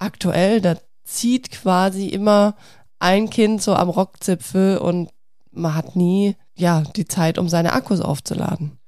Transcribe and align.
aktuell, 0.00 0.60
da 0.60 0.76
zieht 1.04 1.50
quasi 1.50 2.08
immer 2.08 2.56
ein 2.98 3.30
Kind 3.30 3.62
so 3.62 3.74
am 3.74 3.88
Rockzipfel 3.88 4.78
und 4.78 5.10
man 5.52 5.74
hat 5.74 5.96
nie, 5.96 6.36
ja, 6.56 6.82
die 6.96 7.06
Zeit, 7.06 7.38
um 7.38 7.48
seine 7.48 7.72
Akkus 7.72 8.00
aufzuladen. 8.00 8.78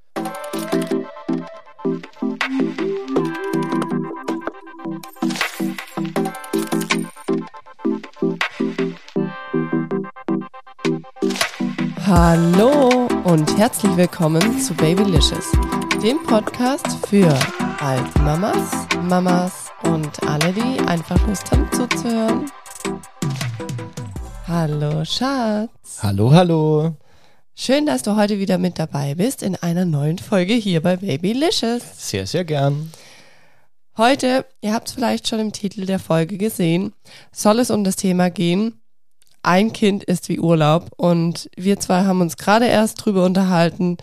Hallo 12.06 13.08
und 13.24 13.58
herzlich 13.58 13.96
willkommen 13.96 14.60
zu 14.60 14.74
Babylicious, 14.74 15.50
dem 16.02 16.22
Podcast 16.24 16.86
für 17.06 17.34
Altmamas, 17.80 18.86
Mamas 19.08 19.61
und 19.84 20.22
alle, 20.26 20.52
die 20.52 20.80
einfach 20.86 21.26
Lust 21.26 21.50
haben 21.50 21.70
zuzuhören. 21.72 22.50
Hallo 24.46 25.04
Schatz. 25.04 25.98
Hallo, 26.02 26.32
hallo. 26.32 26.96
Schön, 27.54 27.86
dass 27.86 28.02
du 28.02 28.16
heute 28.16 28.38
wieder 28.38 28.58
mit 28.58 28.78
dabei 28.78 29.14
bist 29.14 29.42
in 29.42 29.56
einer 29.56 29.84
neuen 29.84 30.18
Folge 30.18 30.54
hier 30.54 30.82
bei 30.82 30.96
Babylicious. 30.96 31.82
Sehr, 31.96 32.26
sehr 32.26 32.44
gern. 32.44 32.90
Heute, 33.96 34.46
ihr 34.62 34.72
habt 34.72 34.88
es 34.88 34.94
vielleicht 34.94 35.28
schon 35.28 35.38
im 35.38 35.52
Titel 35.52 35.84
der 35.84 35.98
Folge 35.98 36.38
gesehen, 36.38 36.92
soll 37.30 37.58
es 37.58 37.70
um 37.70 37.84
das 37.84 37.96
Thema 37.96 38.30
gehen, 38.30 38.80
ein 39.42 39.72
Kind 39.72 40.04
ist 40.04 40.28
wie 40.28 40.40
Urlaub. 40.40 40.90
Und 40.96 41.50
wir 41.56 41.78
zwei 41.78 42.04
haben 42.04 42.20
uns 42.20 42.36
gerade 42.36 42.66
erst 42.66 43.04
drüber 43.04 43.24
unterhalten, 43.24 43.98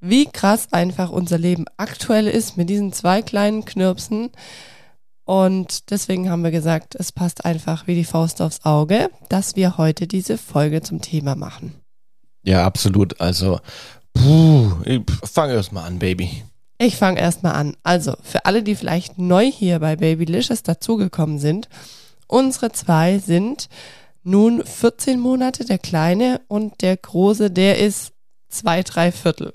wie 0.00 0.26
krass 0.26 0.68
einfach 0.72 1.10
unser 1.10 1.38
Leben 1.38 1.66
aktuell 1.76 2.26
ist 2.26 2.56
mit 2.56 2.70
diesen 2.70 2.92
zwei 2.92 3.22
kleinen 3.22 3.64
Knirpsen. 3.64 4.30
Und 5.28 5.90
deswegen 5.90 6.30
haben 6.30 6.42
wir 6.42 6.50
gesagt, 6.50 6.94
es 6.94 7.12
passt 7.12 7.44
einfach 7.44 7.86
wie 7.86 7.94
die 7.94 8.06
Faust 8.06 8.40
aufs 8.40 8.64
Auge, 8.64 9.10
dass 9.28 9.56
wir 9.56 9.76
heute 9.76 10.06
diese 10.06 10.38
Folge 10.38 10.80
zum 10.80 11.02
Thema 11.02 11.34
machen. 11.34 11.74
Ja, 12.44 12.64
absolut. 12.64 13.20
Also, 13.20 13.60
puh, 14.14 14.72
ich 14.86 15.02
fange 15.24 15.52
erst 15.52 15.72
mal 15.72 15.84
an, 15.84 15.98
Baby. 15.98 16.44
Ich 16.78 16.96
fange 16.96 17.20
erstmal 17.20 17.56
an. 17.56 17.76
Also, 17.82 18.14
für 18.22 18.46
alle, 18.46 18.62
die 18.62 18.74
vielleicht 18.74 19.18
neu 19.18 19.44
hier 19.44 19.80
bei 19.80 19.96
Babylicious 19.96 20.62
dazugekommen 20.62 21.38
sind, 21.38 21.68
unsere 22.26 22.72
zwei 22.72 23.18
sind 23.18 23.68
nun 24.22 24.64
14 24.64 25.20
Monate, 25.20 25.66
der 25.66 25.78
kleine 25.78 26.40
und 26.48 26.80
der 26.80 26.96
große, 26.96 27.50
der 27.50 27.76
ist 27.80 28.12
zwei, 28.48 28.82
drei 28.82 29.12
Viertel. 29.12 29.52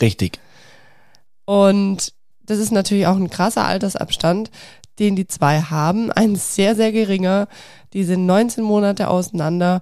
Richtig. 0.00 0.40
Und 1.44 2.14
das 2.46 2.58
ist 2.58 2.72
natürlich 2.72 3.06
auch 3.06 3.16
ein 3.16 3.28
krasser 3.28 3.66
Altersabstand, 3.66 4.50
den 4.98 5.16
die 5.16 5.26
zwei 5.26 5.60
haben. 5.60 6.10
Ein 6.12 6.36
sehr, 6.36 6.74
sehr 6.74 6.92
geringer. 6.92 7.48
Die 7.92 8.04
sind 8.04 8.26
19 8.26 8.62
Monate 8.62 9.08
auseinander. 9.08 9.80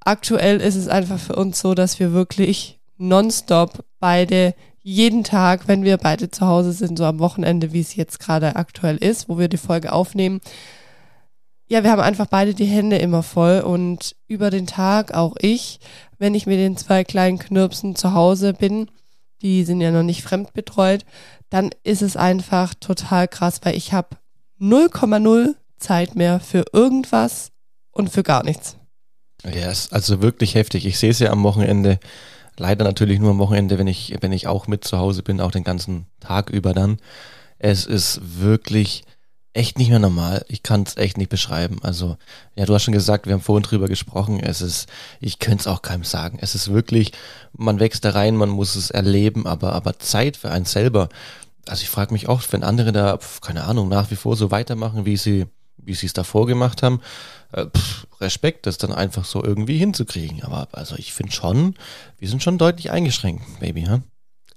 Aktuell 0.00 0.60
ist 0.60 0.76
es 0.76 0.88
einfach 0.88 1.18
für 1.18 1.36
uns 1.36 1.60
so, 1.60 1.74
dass 1.74 1.98
wir 2.00 2.12
wirklich 2.12 2.80
nonstop 2.96 3.84
beide 3.98 4.54
jeden 4.82 5.24
Tag, 5.24 5.68
wenn 5.68 5.84
wir 5.84 5.98
beide 5.98 6.30
zu 6.30 6.46
Hause 6.46 6.72
sind, 6.72 6.96
so 6.96 7.04
am 7.04 7.18
Wochenende, 7.18 7.72
wie 7.72 7.80
es 7.80 7.96
jetzt 7.96 8.18
gerade 8.18 8.56
aktuell 8.56 8.96
ist, 8.96 9.28
wo 9.28 9.38
wir 9.38 9.48
die 9.48 9.58
Folge 9.58 9.92
aufnehmen, 9.92 10.40
ja, 11.70 11.84
wir 11.84 11.92
haben 11.92 12.02
einfach 12.02 12.26
beide 12.26 12.52
die 12.52 12.64
Hände 12.64 12.96
immer 12.96 13.22
voll 13.22 13.60
und 13.60 14.16
über 14.26 14.50
den 14.50 14.66
Tag 14.66 15.14
auch 15.14 15.36
ich, 15.38 15.78
wenn 16.18 16.34
ich 16.34 16.46
mit 16.46 16.58
den 16.58 16.76
zwei 16.76 17.04
kleinen 17.04 17.38
Knirpsen 17.38 17.94
zu 17.94 18.12
Hause 18.12 18.54
bin, 18.54 18.90
die 19.40 19.62
sind 19.62 19.80
ja 19.80 19.92
noch 19.92 20.02
nicht 20.02 20.22
fremdbetreut, 20.22 21.04
dann 21.48 21.70
ist 21.84 22.02
es 22.02 22.16
einfach 22.16 22.74
total 22.74 23.28
krass, 23.28 23.60
weil 23.62 23.76
ich 23.76 23.92
habe 23.92 24.16
0,0 24.60 25.54
Zeit 25.78 26.14
mehr 26.14 26.40
für 26.40 26.64
irgendwas 26.72 27.50
und 27.90 28.10
für 28.10 28.22
gar 28.22 28.44
nichts. 28.44 28.76
Ja, 29.44 29.70
ist 29.70 29.92
also 29.92 30.20
wirklich 30.20 30.54
heftig. 30.54 30.86
Ich 30.86 30.98
sehe 30.98 31.10
es 31.10 31.18
ja 31.18 31.30
am 31.30 31.42
Wochenende, 31.42 31.98
leider 32.58 32.84
natürlich 32.84 33.18
nur 33.18 33.30
am 33.30 33.38
Wochenende, 33.38 33.78
wenn 33.78 33.86
ich, 33.86 34.14
wenn 34.20 34.32
ich 34.32 34.46
auch 34.46 34.66
mit 34.66 34.84
zu 34.84 34.98
Hause 34.98 35.22
bin, 35.22 35.40
auch 35.40 35.50
den 35.50 35.64
ganzen 35.64 36.06
Tag 36.20 36.50
über 36.50 36.74
dann. 36.74 36.98
Es 37.58 37.86
ist 37.86 38.20
wirklich 38.40 39.04
echt 39.52 39.78
nicht 39.78 39.90
mehr 39.90 39.98
normal. 39.98 40.44
Ich 40.48 40.62
kann 40.62 40.82
es 40.82 40.96
echt 40.96 41.16
nicht 41.16 41.30
beschreiben. 41.30 41.78
Also, 41.82 42.16
ja, 42.54 42.66
du 42.66 42.74
hast 42.74 42.84
schon 42.84 42.94
gesagt, 42.94 43.26
wir 43.26 43.32
haben 43.32 43.40
vorhin 43.40 43.64
drüber 43.64 43.88
gesprochen. 43.88 44.40
Es 44.40 44.60
ist, 44.60 44.88
ich 45.20 45.38
könnte 45.38 45.62
es 45.62 45.66
auch 45.66 45.82
keinem 45.82 46.04
sagen. 46.04 46.38
Es 46.40 46.54
ist 46.54 46.72
wirklich, 46.72 47.12
man 47.52 47.80
wächst 47.80 48.04
da 48.04 48.10
rein, 48.10 48.36
man 48.36 48.50
muss 48.50 48.76
es 48.76 48.90
erleben, 48.90 49.46
aber, 49.46 49.72
aber 49.72 49.98
Zeit 49.98 50.36
für 50.36 50.50
einen 50.50 50.66
selber. 50.66 51.08
Also 51.70 51.82
ich 51.82 51.88
frage 51.88 52.12
mich 52.12 52.28
oft, 52.28 52.52
wenn 52.52 52.64
andere 52.64 52.90
da, 52.90 53.16
keine 53.40 53.62
Ahnung, 53.62 53.88
nach 53.88 54.10
wie 54.10 54.16
vor 54.16 54.34
so 54.36 54.50
weitermachen, 54.50 55.06
wie 55.06 55.16
sie, 55.16 55.46
wie 55.76 55.94
sie 55.94 56.06
es 56.06 56.12
davor 56.12 56.48
gemacht 56.48 56.82
haben, 56.82 57.00
äh, 57.52 57.66
pff, 57.66 58.08
Respekt, 58.20 58.66
das 58.66 58.76
dann 58.76 58.92
einfach 58.92 59.24
so 59.24 59.42
irgendwie 59.44 59.78
hinzukriegen. 59.78 60.42
Aber 60.42 60.66
also 60.72 60.96
ich 60.96 61.12
finde 61.12 61.30
schon, 61.30 61.76
wir 62.18 62.28
sind 62.28 62.42
schon 62.42 62.58
deutlich 62.58 62.90
eingeschränkt, 62.90 63.60
Baby, 63.60 63.82
ha? 63.82 64.02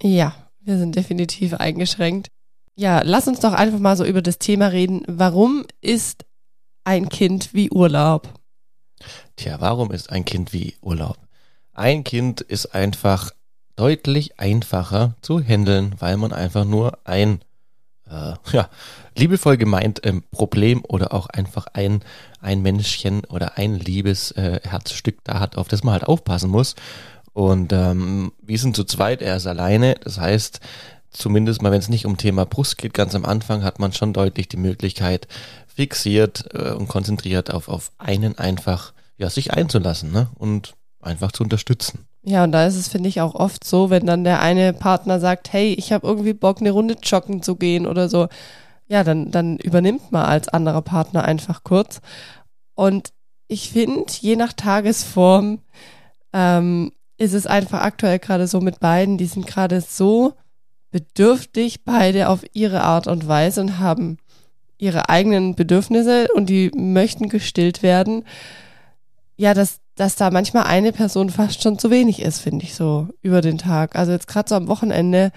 Ja, 0.01 0.33
wir 0.61 0.79
sind 0.79 0.95
definitiv 0.95 1.53
eingeschränkt. 1.53 2.29
Ja, 2.75 3.03
lass 3.03 3.27
uns 3.27 3.39
doch 3.39 3.53
einfach 3.53 3.77
mal 3.77 3.95
so 3.95 4.05
über 4.05 4.23
das 4.23 4.39
Thema 4.39 4.67
reden. 4.67 5.03
Warum 5.07 5.65
ist 5.81 6.25
ein 6.83 7.09
Kind 7.09 7.53
wie 7.53 7.69
Urlaub? 7.69 8.27
Tja, 9.35 9.61
warum 9.61 9.91
ist 9.91 10.09
ein 10.09 10.25
Kind 10.25 10.51
wie 10.51 10.77
Urlaub? 10.81 11.19
Ein 11.73 12.03
Kind 12.03 12.41
ist 12.41 12.73
einfach 12.73 13.31
deutlich 13.75 14.39
einfacher 14.39 15.15
zu 15.21 15.39
handeln, 15.39 15.95
weil 15.99 16.17
man 16.17 16.33
einfach 16.33 16.65
nur 16.65 16.99
ein, 17.05 17.41
äh, 18.09 18.33
ja, 18.51 18.69
liebevoll 19.17 19.57
gemeint 19.57 20.01
ähm, 20.03 20.23
Problem 20.31 20.83
oder 20.87 21.13
auch 21.13 21.27
einfach 21.27 21.67
ein, 21.73 22.03
ein 22.39 22.61
Männchen 22.61 23.23
oder 23.25 23.57
ein 23.57 23.75
liebes 23.75 24.31
äh, 24.31 24.59
Herzstück 24.63 25.23
da 25.23 25.39
hat, 25.39 25.57
auf 25.57 25.67
das 25.67 25.83
man 25.83 25.93
halt 25.93 26.05
aufpassen 26.05 26.49
muss. 26.49 26.75
Und 27.33 27.73
ähm, 27.73 28.31
wir 28.41 28.59
sind 28.59 28.75
zu 28.75 28.83
zweit, 28.83 29.21
er 29.21 29.37
ist 29.37 29.47
alleine. 29.47 29.95
Das 30.03 30.19
heißt, 30.19 30.59
zumindest 31.09 31.61
mal, 31.61 31.71
wenn 31.71 31.79
es 31.79 31.89
nicht 31.89 32.05
um 32.05 32.17
Thema 32.17 32.45
Brust 32.45 32.77
geht, 32.77 32.93
ganz 32.93 33.15
am 33.15 33.25
Anfang 33.25 33.63
hat 33.63 33.79
man 33.79 33.93
schon 33.93 34.13
deutlich 34.13 34.47
die 34.47 34.57
Möglichkeit, 34.57 35.27
fixiert 35.67 36.49
äh, 36.53 36.71
und 36.71 36.87
konzentriert 36.87 37.51
auf, 37.51 37.69
auf 37.69 37.91
einen 37.97 38.37
einfach, 38.37 38.93
ja, 39.17 39.29
sich 39.29 39.53
einzulassen, 39.53 40.11
ne? 40.11 40.29
Und 40.35 40.75
einfach 41.01 41.31
zu 41.31 41.43
unterstützen. 41.43 42.05
Ja, 42.25 42.45
und 42.45 42.53
da 42.53 42.65
ist 42.65 42.75
es, 42.75 42.87
finde 42.87 43.09
ich, 43.09 43.19
auch 43.19 43.35
oft 43.35 43.65
so, 43.65 43.89
wenn 43.89 44.05
dann 44.05 44.23
der 44.23 44.41
eine 44.41 44.71
Partner 44.73 45.19
sagt, 45.19 45.51
hey, 45.51 45.73
ich 45.73 45.91
habe 45.91 46.07
irgendwie 46.07 46.33
Bock, 46.33 46.61
eine 46.61 46.71
Runde 46.71 46.95
joggen 47.03 47.41
zu 47.41 47.55
gehen 47.57 47.85
oder 47.85 48.07
so. 48.07 48.29
Ja, 48.87 49.03
dann, 49.03 49.31
dann 49.31 49.57
übernimmt 49.57 50.11
man 50.11 50.25
als 50.25 50.47
anderer 50.47 50.81
Partner 50.81 51.25
einfach 51.25 51.63
kurz. 51.63 51.99
Und 52.75 53.11
ich 53.47 53.71
finde, 53.71 54.05
je 54.21 54.35
nach 54.37 54.53
Tagesform 54.53 55.59
ähm, 56.31 56.91
ist 57.17 57.33
es 57.33 57.45
einfach 57.45 57.81
aktuell 57.81 58.19
gerade 58.19 58.47
so 58.47 58.61
mit 58.61 58.79
beiden, 58.79 59.17
die 59.17 59.25
sind 59.25 59.45
gerade 59.45 59.81
so 59.81 60.33
bedürftig, 60.91 61.83
beide 61.83 62.29
auf 62.29 62.43
ihre 62.53 62.83
Art 62.83 63.07
und 63.07 63.27
Weise 63.27 63.61
und 63.61 63.79
haben 63.79 64.17
ihre 64.77 65.09
eigenen 65.09 65.55
Bedürfnisse 65.55 66.27
und 66.33 66.49
die 66.49 66.71
möchten 66.75 67.29
gestillt 67.29 67.83
werden. 67.83 68.25
Ja, 69.35 69.53
dass, 69.53 69.79
dass 69.95 70.15
da 70.15 70.31
manchmal 70.31 70.63
eine 70.63 70.91
Person 70.91 71.29
fast 71.29 71.61
schon 71.61 71.77
zu 71.77 71.91
wenig 71.91 72.21
ist, 72.21 72.39
finde 72.39 72.65
ich 72.65 72.75
so 72.75 73.09
über 73.21 73.41
den 73.41 73.57
Tag. 73.57 73.95
Also 73.95 74.11
jetzt 74.11 74.27
gerade 74.27 74.49
so 74.49 74.55
am 74.55 74.67
Wochenende, 74.67 75.31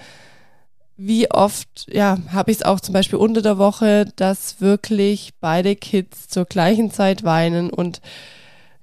wie 0.96 1.30
oft, 1.30 1.86
ja, 1.92 2.18
habe 2.32 2.50
ich 2.50 2.58
es 2.58 2.62
auch 2.62 2.80
zum 2.80 2.94
Beispiel 2.94 3.18
unter 3.18 3.42
der 3.42 3.58
Woche, 3.58 4.06
dass 4.16 4.60
wirklich 4.60 5.34
beide 5.40 5.76
Kids 5.76 6.28
zur 6.28 6.46
gleichen 6.46 6.90
Zeit 6.90 7.22
weinen 7.22 7.70
und 7.70 8.00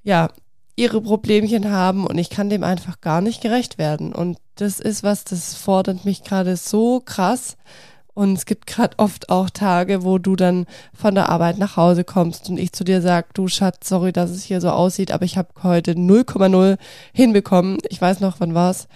ja, 0.04 0.30
ihre 0.76 1.02
Problemchen 1.02 1.72
haben 1.72 2.06
und 2.06 2.18
ich 2.18 2.30
kann 2.30 2.50
dem 2.50 2.64
einfach 2.64 3.02
gar 3.02 3.22
nicht 3.22 3.42
gerecht 3.42 3.78
werden. 3.78 4.14
Und 4.14 4.38
das 4.56 4.80
ist 4.80 5.04
was, 5.04 5.24
das 5.24 5.56
fordert 5.56 6.06
mich 6.06 6.24
gerade 6.24 6.56
so 6.58 7.00
krass. 7.00 7.58
Und 8.13 8.34
es 8.34 8.46
gibt 8.46 8.68
gerade 8.68 8.97
oft 9.00 9.29
auch 9.29 9.50
Tage, 9.50 10.03
wo 10.03 10.19
du 10.19 10.35
dann 10.35 10.68
von 10.94 11.16
der 11.16 11.29
Arbeit 11.29 11.57
nach 11.57 11.78
Hause 11.78 12.03
kommst 12.03 12.47
und 12.50 12.57
ich 12.57 12.72
zu 12.72 12.84
dir 12.84 13.01
sag, 13.01 13.33
du 13.33 13.48
Schatz, 13.48 13.89
sorry, 13.89 14.12
dass 14.13 14.30
es 14.30 14.44
hier 14.44 14.62
so 14.62 14.69
aussieht, 14.69 15.12
aber 15.12 15.25
ich 15.25 15.38
habe 15.38 15.50
heute 15.63 15.94
0,0 15.94 16.77
hinbekommen. 17.12 17.80
Ich 17.89 18.00
weiß 18.00 18.19
noch, 18.19 18.39
wann 18.39 18.54
war's? 18.54 18.88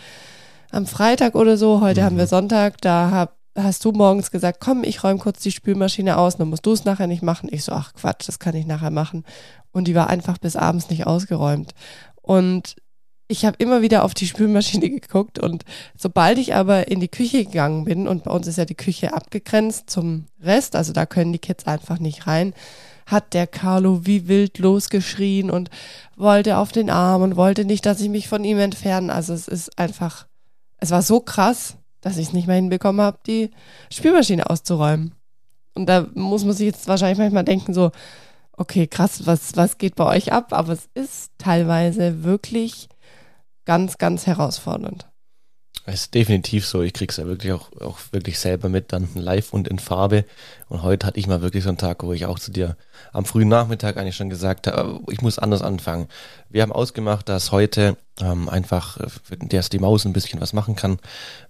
Am 0.70 0.86
Freitag 0.86 1.34
oder 1.34 1.58
so, 1.58 1.82
heute 1.82 2.02
mhm. 2.02 2.06
haben 2.06 2.18
wir. 2.18 2.28
Sonntag, 2.28 2.80
da 2.82 3.10
hab, 3.10 3.38
hast 3.56 3.84
du 3.86 3.92
morgens 3.92 4.30
gesagt, 4.30 4.60
komm, 4.60 4.84
ich 4.84 5.04
räume 5.04 5.20
kurz 5.20 5.40
die 5.40 5.52
Spülmaschine 5.52 6.18
aus, 6.18 6.38
dann 6.38 6.50
musst 6.50 6.66
du 6.66 6.74
es 6.74 6.86
nachher 6.86 7.08
nicht 7.08 7.24
machen. 7.24 7.50
Ich 7.52 7.64
so, 7.64 7.72
ach 7.72 7.94
Quatsch, 7.94 8.28
das 8.28 8.38
kann 8.38 8.56
ich 8.56 8.68
nachher 8.68 8.92
machen. 8.92 9.24
Und 9.72 9.88
die 9.88 9.96
war 9.96 10.10
einfach 10.10 10.38
bis 10.38 10.56
abends 10.56 10.92
nicht 10.92 11.08
ausgeräumt. 11.08 11.74
Und 12.22 12.76
ich 13.28 13.46
habe 13.46 13.58
immer 13.60 13.82
wieder 13.82 14.04
auf 14.04 14.14
die 14.14 14.28
Spülmaschine 14.28 14.90
geguckt 15.00 15.40
und 15.40 15.64
sobald 15.98 16.38
ich 16.38 16.56
aber 16.56 16.90
in 16.90 17.00
die 17.00 17.08
Küche 17.08 17.46
gegangen 17.46 17.86
bin 17.86 18.08
und 18.08 18.24
bei 18.24 18.32
uns 18.32 18.48
ist 18.48 18.58
ja 18.58 18.66
die 18.66 18.76
Küche 18.76 19.14
abgegrenzt 19.14 19.90
zum 19.90 20.26
Rest, 20.42 20.76
also 20.76 20.94
da 20.94 21.06
können 21.06 21.34
die 21.34 21.40
Kids 21.40 21.68
einfach 21.68 22.00
nicht 22.00 22.28
rein, 22.28 22.54
hat 23.06 23.34
der 23.34 23.48
Carlo 23.48 24.06
wie 24.06 24.28
wild 24.28 24.60
losgeschrien 24.60 25.50
und 25.50 25.70
wollte 26.18 26.58
auf 26.58 26.72
den 26.72 26.90
Arm 26.90 27.22
und 27.22 27.38
wollte 27.38 27.64
nicht, 27.64 27.86
dass 27.86 28.02
ich 28.02 28.10
mich 28.10 28.28
von 28.28 28.44
ihm 28.44 28.60
entferne. 28.60 29.14
Also 29.14 29.34
es 29.34 29.48
ist 29.48 29.80
einfach, 29.80 30.28
es 30.80 30.92
war 30.92 31.02
so 31.02 31.22
krass, 31.22 31.78
dass 32.02 32.18
ich 32.18 32.28
es 32.28 32.34
nicht 32.34 32.48
mehr 32.48 32.58
hinbekommen 32.58 33.02
habe, 33.02 33.18
die 33.26 33.52
Spülmaschine 33.92 34.50
auszuräumen. 34.50 35.14
Und 35.74 35.88
da 35.88 36.06
muss 36.16 36.44
man 36.44 36.54
sich 36.54 36.66
jetzt 36.66 36.88
wahrscheinlich 36.90 37.18
manchmal 37.18 37.46
denken, 37.46 37.74
so, 37.74 37.92
okay, 38.58 38.88
krass, 38.88 39.26
was, 39.26 39.56
was 39.56 39.78
geht 39.78 39.96
bei 39.96 40.06
euch 40.06 40.34
ab? 40.34 40.52
Aber 40.52 40.74
es 40.74 40.90
ist 40.94 41.32
teilweise 41.38 42.26
wirklich 42.26 42.90
ganz, 43.68 43.98
ganz 43.98 44.26
herausfordernd. 44.26 45.08
Es 45.86 46.02
ist 46.02 46.14
definitiv 46.16 46.66
so. 46.66 46.82
Ich 46.82 46.94
krieg's 46.94 47.18
ja 47.18 47.26
wirklich 47.28 47.54
auch, 47.54 47.72
auch 47.80 48.00
wirklich 48.12 48.40
selber 48.40 48.68
mit, 48.68 48.92
dann 48.92 49.08
live 49.14 49.54
und 49.54 49.68
in 49.68 49.78
Farbe. 49.78 50.26
Und 50.68 50.84
heute 50.84 51.06
hatte 51.06 51.20
ich 51.20 51.28
mal 51.28 51.42
wirklich 51.42 51.64
so 51.64 51.70
einen 51.70 51.78
Tag, 51.78 52.04
wo 52.04 52.12
ich 52.14 52.26
auch 52.26 52.40
zu 52.40 52.52
dir 52.52 52.76
am 53.14 53.26
frühen 53.26 53.48
Nachmittag 53.48 53.98
eigentlich 53.98 54.16
schon 54.16 54.30
gesagt 54.30 54.68
habe, 54.68 55.00
ich 55.12 55.22
muss 55.22 55.38
anders 55.38 55.62
anfangen. 55.62 56.08
Wir 56.50 56.62
haben 56.62 56.72
ausgemacht, 56.72 57.30
dass 57.30 57.52
heute 57.52 57.98
ähm, 58.20 58.50
einfach, 58.50 58.98
dass 59.30 59.70
die 59.70 59.80
Maus 59.80 60.06
ein 60.06 60.14
bisschen 60.14 60.42
was 60.42 60.54
machen 60.54 60.76
kann, 60.76 60.98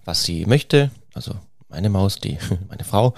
was 0.04 0.24
sie 0.24 0.44
möchte. 0.44 0.90
Also 1.14 1.34
meine 1.68 1.88
Maus, 1.88 2.16
die, 2.16 2.38
meine 2.68 2.84
Frau. 2.84 3.14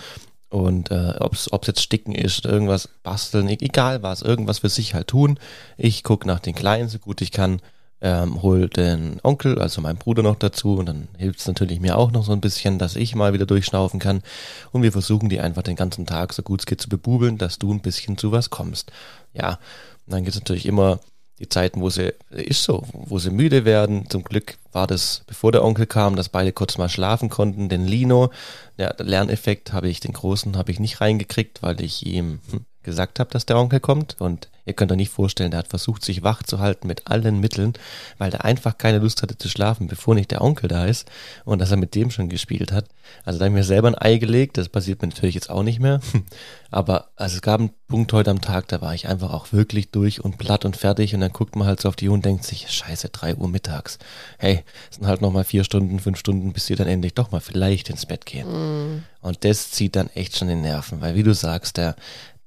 Und 0.49 0.91
äh, 0.91 1.15
ob 1.21 1.35
es 1.35 1.51
jetzt 1.67 1.83
sticken 1.83 2.15
ist, 2.15 2.45
irgendwas 2.45 2.89
basteln, 3.03 3.49
e-, 3.49 3.59
egal 3.61 4.03
was, 4.03 4.23
irgendwas 4.23 4.61
für 4.61 4.69
sich 4.69 4.95
halt 4.95 5.09
tun. 5.09 5.39
Ich 5.77 6.03
gucke 6.03 6.27
nach 6.27 6.41
den 6.41 6.55
Kleinen, 6.55 6.89
so 6.89 6.99
gut 6.99 7.21
ich 7.21 7.31
kann 7.31 7.61
ähm, 8.03 8.43
hol 8.43 8.69
den 8.69 9.21
Onkel, 9.23 9.59
also 9.59 9.81
meinen 9.81 9.99
Bruder 9.99 10.23
noch 10.23 10.37
dazu 10.37 10.77
und 10.77 10.87
dann 10.87 11.09
hilft 11.19 11.41
es 11.41 11.47
natürlich 11.47 11.81
mir 11.81 11.99
auch 11.99 12.11
noch 12.13 12.25
so 12.25 12.33
ein 12.33 12.41
bisschen, 12.41 12.79
dass 12.79 12.97
ich 12.97 13.15
mal 13.15 13.33
wieder 13.33 13.47
durchschnaufen 13.47 14.01
kann 14.01 14.23
und 14.73 14.83
wir 14.83 14.93
versuchen 14.93 15.29
die 15.29 15.41
einfach 15.41 15.63
den 15.63 15.77
ganzen 15.77 16.07
Tag 16.07 16.33
so 16.33 16.43
gut 16.43 16.61
es 16.61 16.67
geht 16.67 16.81
zu 16.81 16.89
bebubeln, 16.89 17.39
dass 17.39 17.59
du 17.59 17.73
ein 17.73 17.81
bisschen 17.81 18.17
zu 18.17 18.33
was 18.33 18.51
kommst. 18.51 18.91
Ja, 19.35 19.59
und 20.07 20.15
dann 20.15 20.25
gibt 20.25 20.35
es 20.35 20.41
natürlich 20.41 20.67
immer 20.67 21.01
die 21.41 21.49
Zeiten, 21.49 21.81
wo 21.81 21.89
sie, 21.89 22.13
ist 22.31 22.63
so, 22.63 22.85
wo 22.93 23.19
sie 23.19 23.31
müde 23.31 23.65
werden. 23.65 24.09
Zum 24.11 24.23
Glück 24.23 24.59
war 24.73 24.87
das, 24.87 25.23
bevor 25.27 25.53
der 25.53 25.65
Onkel 25.65 25.87
kam, 25.87 26.15
dass 26.15 26.29
beide 26.29 26.53
kurz 26.53 26.77
mal 26.77 26.91
schlafen 26.91 27.31
konnten. 27.31 27.71
Den 27.71 27.87
Lino, 27.87 28.31
der 28.77 28.95
Lerneffekt 28.99 29.73
habe 29.73 29.89
ich, 29.89 30.01
den 30.01 30.13
großen 30.13 30.59
habe 30.59 30.71
ich 30.71 30.79
nicht 30.79 31.01
reingekriegt, 31.01 31.63
weil 31.63 31.81
ich 31.81 32.07
ihm 32.07 32.41
hm, 32.51 32.67
gesagt 32.83 33.21
habe, 33.21 33.31
dass 33.31 33.47
der 33.47 33.59
Onkel 33.59 33.81
kommt. 33.81 34.17
Und 34.21 34.49
ihr 34.65 34.73
könnt 34.75 34.91
euch 34.93 34.97
nicht 34.97 35.13
vorstellen, 35.13 35.51
der 35.51 35.59
hat 35.59 35.69
versucht, 35.69 36.05
sich 36.05 36.23
wach 36.23 36.43
zu 36.43 36.59
halten 36.61 36.87
mit 36.87 37.07
allen 37.07 37.41
Mitteln, 37.41 37.75
weil 38.19 38.31
der 38.31 38.45
einfach 38.45 38.79
keine 38.79 38.99
Lust 38.99 39.23
hatte 39.23 39.37
zu 39.37 39.49
schlafen, 39.49 39.87
bevor 39.87 40.15
nicht 40.15 40.31
der 40.31 40.43
Onkel 40.43 40.69
da 40.69 40.87
ist 40.87 41.11
und 41.45 41.59
dass 41.59 41.71
er 41.71 41.77
mit 41.77 41.95
dem 41.95 42.11
schon 42.11 42.29
gespielt 42.29 42.73
hat. 42.73 42.87
Also 43.25 43.39
da 43.39 43.45
habe 43.45 43.55
ich 43.55 43.59
mir 43.59 43.65
selber 43.65 43.89
ein 43.89 43.99
Ei 43.99 44.19
gelegt, 44.19 44.57
das 44.57 44.69
passiert 44.69 45.03
mir 45.03 45.09
natürlich 45.09 45.35
jetzt 45.35 45.51
auch 45.51 45.63
nicht 45.63 45.81
mehr. 45.81 46.01
Aber 46.71 47.09
also 47.17 47.37
es 47.37 47.43
gab 47.43 47.61
einen 47.61 47.71
Punkt 47.89 48.13
heute 48.13 48.31
am 48.31 48.41
Tag, 48.41 48.69
da 48.69 48.81
war 48.81 48.95
ich 48.95 49.09
einfach 49.09 49.33
auch 49.33 49.53
wirklich 49.53 49.91
durch 49.91 50.23
und 50.23 50.39
platt 50.39 50.65
und 50.65 50.77
fertig 50.77 51.15
und 51.15 51.21
dann 51.21 51.33
guckt 51.33 51.57
man 51.57 51.67
halt 51.67 51.81
so 51.81 51.89
auf 51.89 51.97
die 51.97 52.09
Uhr 52.09 52.15
und 52.15 52.25
denkt 52.25 52.45
sich, 52.45 52.71
scheiße, 52.71 53.09
drei 53.09 53.35
Uhr 53.35 53.49
mittags. 53.49 53.99
Hey, 54.39 54.63
es 54.89 54.97
sind 54.97 55.07
halt 55.07 55.21
nochmal 55.21 55.45
vier 55.45 55.65
Stunden, 55.65 55.99
fünf 55.99 56.19
Stunden, 56.19 56.53
bis 56.53 56.67
sie 56.67 56.77
dann 56.77 56.87
endlich 56.87 57.15
doch 57.15 57.33
mal 57.33 57.41
vielleicht 57.41 57.91
ins 57.91 58.07
Bett 58.07 58.25
gehen. 58.25 58.47
Mm. 58.47 59.03
Und 59.21 59.45
das 59.45 59.73
zieht 59.73 59.97
dann 59.97 60.09
echt 60.11 60.37
schon 60.37 60.49
den 60.49 60.63
Nerven, 60.63 61.01
weil 61.01 61.17
wie 61.17 61.25
du 61.25 61.35
sagst, 61.35 61.77
der, 61.77 61.97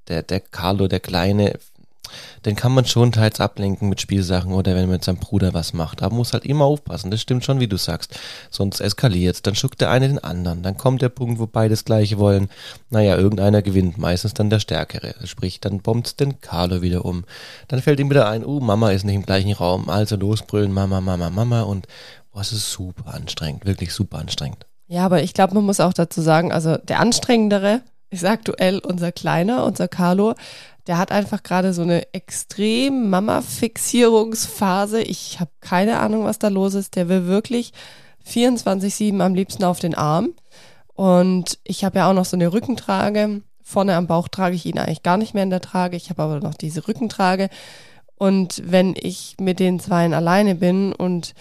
der, 0.08 0.24
der 0.24 0.40
Carlo, 0.40 0.88
der 0.88 1.00
Kleine, 1.00 1.60
den 2.46 2.56
kann 2.56 2.74
man 2.74 2.86
schon 2.86 3.12
teils 3.12 3.40
ablenken 3.40 3.90
mit 3.90 4.02
Spielsachen 4.02 4.54
oder 4.54 4.76
wenn 4.76 4.84
man 4.84 4.98
mit 4.98 5.04
seinem 5.04 5.18
Bruder 5.18 5.54
was 5.54 5.74
macht. 5.74 6.04
Aber 6.04 6.16
muss 6.16 6.34
halt 6.34 6.46
immer 6.46 6.66
aufpassen. 6.66 7.12
Das 7.12 7.22
stimmt 7.22 7.46
schon, 7.46 7.60
wie 7.60 7.68
du 7.68 7.78
sagst. 7.78 8.20
Sonst 8.50 8.82
eskaliert 8.82 9.46
Dann 9.48 9.56
schuckt 9.56 9.82
der 9.82 9.90
eine 9.90 10.08
den 10.08 10.20
anderen. 10.20 10.64
Dann 10.64 10.78
kommt 10.78 11.02
der 11.02 11.10
Punkt, 11.10 11.40
wo 11.40 11.48
beide 11.48 11.72
das 11.72 11.86
Gleiche 11.86 12.20
wollen. 12.20 12.50
Naja, 12.90 13.18
irgendeiner 13.18 13.62
gewinnt. 13.62 13.98
Meistens 13.98 14.34
dann 14.34 14.50
der 14.50 14.60
Stärkere. 14.60 15.16
Sprich, 15.26 15.60
dann 15.60 15.80
bombt 15.80 16.20
den 16.20 16.42
Carlo 16.42 16.82
wieder 16.82 17.06
um. 17.06 17.24
Dann 17.68 17.82
fällt 17.82 18.00
ihm 18.00 18.10
wieder 18.10 18.28
ein, 18.28 18.46
oh, 18.46 18.60
Mama 18.60 18.92
ist 18.92 19.06
nicht 19.06 19.16
im 19.16 19.26
gleichen 19.26 19.54
Raum. 19.54 19.90
Also 19.90 20.16
losbrüllen, 20.16 20.74
Mama, 20.74 21.02
Mama, 21.02 21.30
Mama. 21.30 21.62
Und 21.62 21.88
boah, 22.32 22.42
es 22.42 22.52
ist 22.52 22.72
super 22.72 23.14
anstrengend. 23.14 23.66
Wirklich 23.66 23.94
super 23.94 24.20
anstrengend. 24.20 24.66
Ja, 24.88 25.06
aber 25.06 25.24
ich 25.24 25.34
glaube, 25.34 25.56
man 25.56 25.64
muss 25.64 25.80
auch 25.80 25.94
dazu 25.94 26.22
sagen, 26.22 26.52
also 26.52 26.78
der 26.78 27.00
anstrengendere 27.00 27.82
ist 28.14 28.26
aktuell 28.26 28.80
unser 28.80 29.12
Kleiner, 29.12 29.66
unser 29.66 29.88
Carlo. 29.88 30.36
Der 30.88 30.98
hat 30.98 31.12
einfach 31.12 31.44
gerade 31.44 31.74
so 31.74 31.82
eine 31.82 32.14
extrem 32.14 33.10
Mama-Fixierungsphase. 33.10 35.02
Ich 35.02 35.40
habe 35.40 35.52
keine 35.62 36.00
Ahnung, 36.00 36.26
was 36.26 36.40
da 36.40 36.50
los 36.50 36.74
ist. 36.74 36.96
Der 36.96 37.10
will 37.10 37.26
wirklich 37.26 37.74
24-7 38.28 39.20
am 39.22 39.34
liebsten 39.34 39.64
auf 39.64 39.80
den 39.80 39.96
Arm. 39.96 40.34
Und 40.94 41.60
ich 41.64 41.84
habe 41.84 42.00
ja 42.00 42.10
auch 42.10 42.14
noch 42.14 42.26
so 42.26 42.38
eine 42.38 42.54
Rückentrage. 42.54 43.42
Vorne 43.62 43.96
am 43.96 44.08
Bauch 44.08 44.28
trage 44.28 44.56
ich 44.56 44.66
ihn 44.66 44.78
eigentlich 44.78 45.04
gar 45.04 45.18
nicht 45.18 45.34
mehr 45.34 45.44
in 45.44 45.50
der 45.50 45.62
Trage. 45.62 45.98
Ich 45.98 46.10
habe 46.10 46.22
aber 46.22 46.40
noch 46.40 46.54
diese 46.54 46.88
Rückentrage. 46.88 47.50
Und 48.18 48.62
wenn 48.66 48.96
ich 48.96 49.36
mit 49.40 49.60
den 49.60 49.80
Zweien 49.80 50.14
alleine 50.14 50.56
bin 50.56 50.94
und 50.94 51.34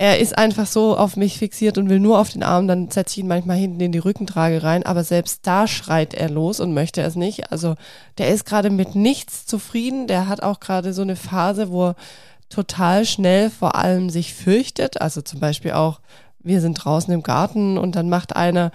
er 0.00 0.18
ist 0.18 0.38
einfach 0.38 0.64
so 0.64 0.96
auf 0.96 1.18
mich 1.18 1.36
fixiert 1.36 1.76
und 1.76 1.90
will 1.90 2.00
nur 2.00 2.18
auf 2.18 2.30
den 2.30 2.42
Arm, 2.42 2.66
dann 2.66 2.90
setze 2.90 3.12
ich 3.12 3.18
ihn 3.18 3.28
manchmal 3.28 3.58
hinten 3.58 3.80
in 3.80 3.92
die 3.92 3.98
Rückentrage 3.98 4.62
rein, 4.62 4.82
aber 4.82 5.04
selbst 5.04 5.46
da 5.46 5.66
schreit 5.66 6.14
er 6.14 6.30
los 6.30 6.58
und 6.58 6.72
möchte 6.72 7.02
es 7.02 7.16
nicht. 7.16 7.52
Also 7.52 7.74
der 8.16 8.28
ist 8.28 8.46
gerade 8.46 8.70
mit 8.70 8.94
nichts 8.94 9.44
zufrieden, 9.44 10.06
der 10.06 10.26
hat 10.26 10.42
auch 10.42 10.58
gerade 10.58 10.94
so 10.94 11.02
eine 11.02 11.16
Phase, 11.16 11.70
wo 11.70 11.88
er 11.88 11.96
total 12.48 13.04
schnell 13.04 13.50
vor 13.50 13.74
allem 13.74 14.08
sich 14.08 14.32
fürchtet, 14.32 15.02
also 15.02 15.20
zum 15.20 15.38
Beispiel 15.38 15.72
auch, 15.72 16.00
wir 16.38 16.62
sind 16.62 16.82
draußen 16.82 17.12
im 17.12 17.22
Garten 17.22 17.76
und 17.76 17.94
dann 17.94 18.08
macht 18.08 18.34
einer 18.34 18.70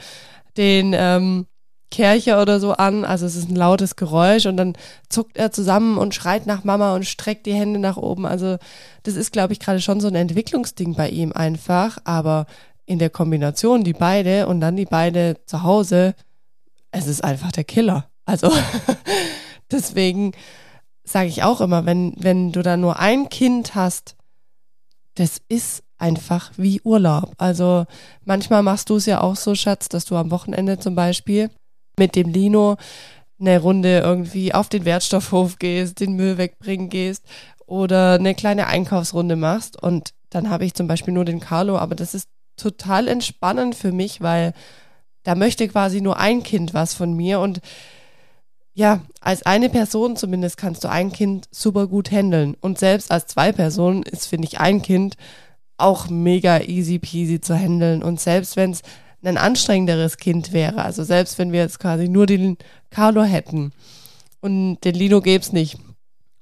den 0.57 0.94
ähm, 0.95 1.48
Kercher 1.96 2.42
oder 2.42 2.60
so 2.60 2.74
an. 2.74 3.06
Also 3.06 3.26
es 3.26 3.38
ist 3.38 3.50
ein 3.50 3.56
lautes 3.56 3.96
Geräusch 3.96 4.48
und 4.48 4.58
dann 4.58 4.74
zuckt 5.08 5.38
er 5.38 5.54
zusammen 5.54 5.98
und 5.98 6.14
schreit 6.14 6.46
nach 6.46 6.66
Mama 6.66 6.94
und 6.94 7.06
streckt 7.06 7.46
die 7.46 7.54
Hände 7.54 7.80
nach 7.80 7.96
oben. 7.96 8.26
Also 8.26 8.58
das 9.04 9.16
ist, 9.16 9.32
glaube 9.32 9.54
ich, 9.54 9.62
gerade 9.62 9.80
schon 9.80 10.02
so 10.02 10.10
ein 10.10 10.16
Entwicklungsding 10.16 10.96
bei 10.96 11.08
ihm 11.08 11.32
einfach. 11.32 11.98
Aber 12.04 12.48
in 12.86 13.00
der 13.00 13.10
Kombination, 13.10 13.86
die 13.86 13.94
beide 13.94 14.48
und 14.48 14.60
dann 14.60 14.76
die 14.76 14.84
beide 14.84 15.38
zu 15.46 15.64
Hause, 15.64 16.16
es 16.92 17.08
ist 17.08 17.24
einfach 17.24 17.54
der 17.54 17.64
Killer. 17.64 18.10
Also 18.26 18.52
deswegen 19.72 20.34
sage 21.06 21.30
ich 21.30 21.44
auch 21.44 21.62
immer, 21.62 21.86
wenn, 21.86 22.14
wenn 22.18 22.52
du 22.52 22.62
da 22.62 22.76
nur 22.76 23.00
ein 23.00 23.30
Kind 23.30 23.74
hast, 23.74 24.18
das 25.14 25.40
ist 25.48 25.82
einfach 25.98 26.52
wie 26.58 26.82
Urlaub. 26.82 27.36
Also 27.38 27.86
manchmal 28.26 28.64
machst 28.64 28.90
du 28.90 28.98
es 28.98 29.06
ja 29.06 29.22
auch 29.22 29.38
so, 29.38 29.56
Schatz, 29.56 29.88
dass 29.88 30.04
du 30.04 30.18
am 30.18 30.30
Wochenende 30.30 30.78
zum 30.78 30.94
Beispiel 30.94 31.50
mit 32.00 32.16
dem 32.16 32.30
Lino 32.30 32.78
eine 33.40 33.60
Runde 33.60 34.00
irgendwie 34.00 34.54
auf 34.54 34.70
den 34.70 34.86
Wertstoffhof 34.86 35.60
gehst, 35.60 36.00
den 36.00 36.14
Müll 36.14 36.38
wegbringen 36.38 36.90
gehst 36.90 37.24
oder 37.66 38.14
eine 38.14 38.36
kleine 38.36 38.68
Einkaufsrunde 38.68 39.36
machst. 39.36 39.82
Und 39.82 40.12
dann 40.30 40.50
habe 40.50 40.66
ich 40.66 40.74
zum 40.74 40.88
Beispiel 40.88 41.14
nur 41.14 41.26
den 41.26 41.40
Carlo, 41.40 41.78
aber 41.78 41.96
das 41.96 42.14
ist 42.14 42.30
total 42.58 43.08
entspannend 43.08 43.76
für 43.76 43.92
mich, 43.92 44.22
weil 44.22 44.54
da 45.24 45.36
möchte 45.36 45.68
quasi 45.68 46.02
nur 46.02 46.18
ein 46.18 46.44
Kind 46.44 46.74
was 46.74 46.94
von 46.94 47.14
mir 47.14 47.40
und 47.40 47.60
ja, 48.78 49.02
als 49.22 49.46
eine 49.46 49.70
Person 49.70 50.18
zumindest 50.18 50.58
kannst 50.58 50.84
du 50.84 50.90
ein 50.90 51.12
Kind 51.12 51.48
super 51.50 51.88
gut 51.88 52.12
handeln. 52.12 52.58
Und 52.60 52.78
selbst 52.78 53.10
als 53.10 53.25
zwei 53.28 53.54
Personen 53.54 54.04
ist, 54.04 54.28
finde 54.28 54.48
ich, 54.48 54.60
ein 54.60 54.82
Kind 54.82 55.16
auch 55.78 56.10
mega 56.10 56.60
easy 56.60 57.00
peasy 57.00 57.40
zu 57.40 57.56
handeln. 57.56 58.04
Und 58.04 58.20
selbst 58.20 58.58
wenn 58.58 58.72
es 58.72 58.82
ein 59.27 59.38
anstrengenderes 59.38 60.17
Kind 60.17 60.53
wäre. 60.53 60.84
Also 60.84 61.03
selbst 61.03 61.38
wenn 61.38 61.51
wir 61.51 61.62
jetzt 61.62 61.79
quasi 61.79 62.08
nur 62.08 62.25
den 62.25 62.58
Carlo 62.89 63.24
hätten 63.24 63.72
und 64.41 64.79
den 64.84 64.96
Lino 64.96 65.22
gäbe 65.22 65.44
es 65.44 65.51
nicht. 65.51 65.77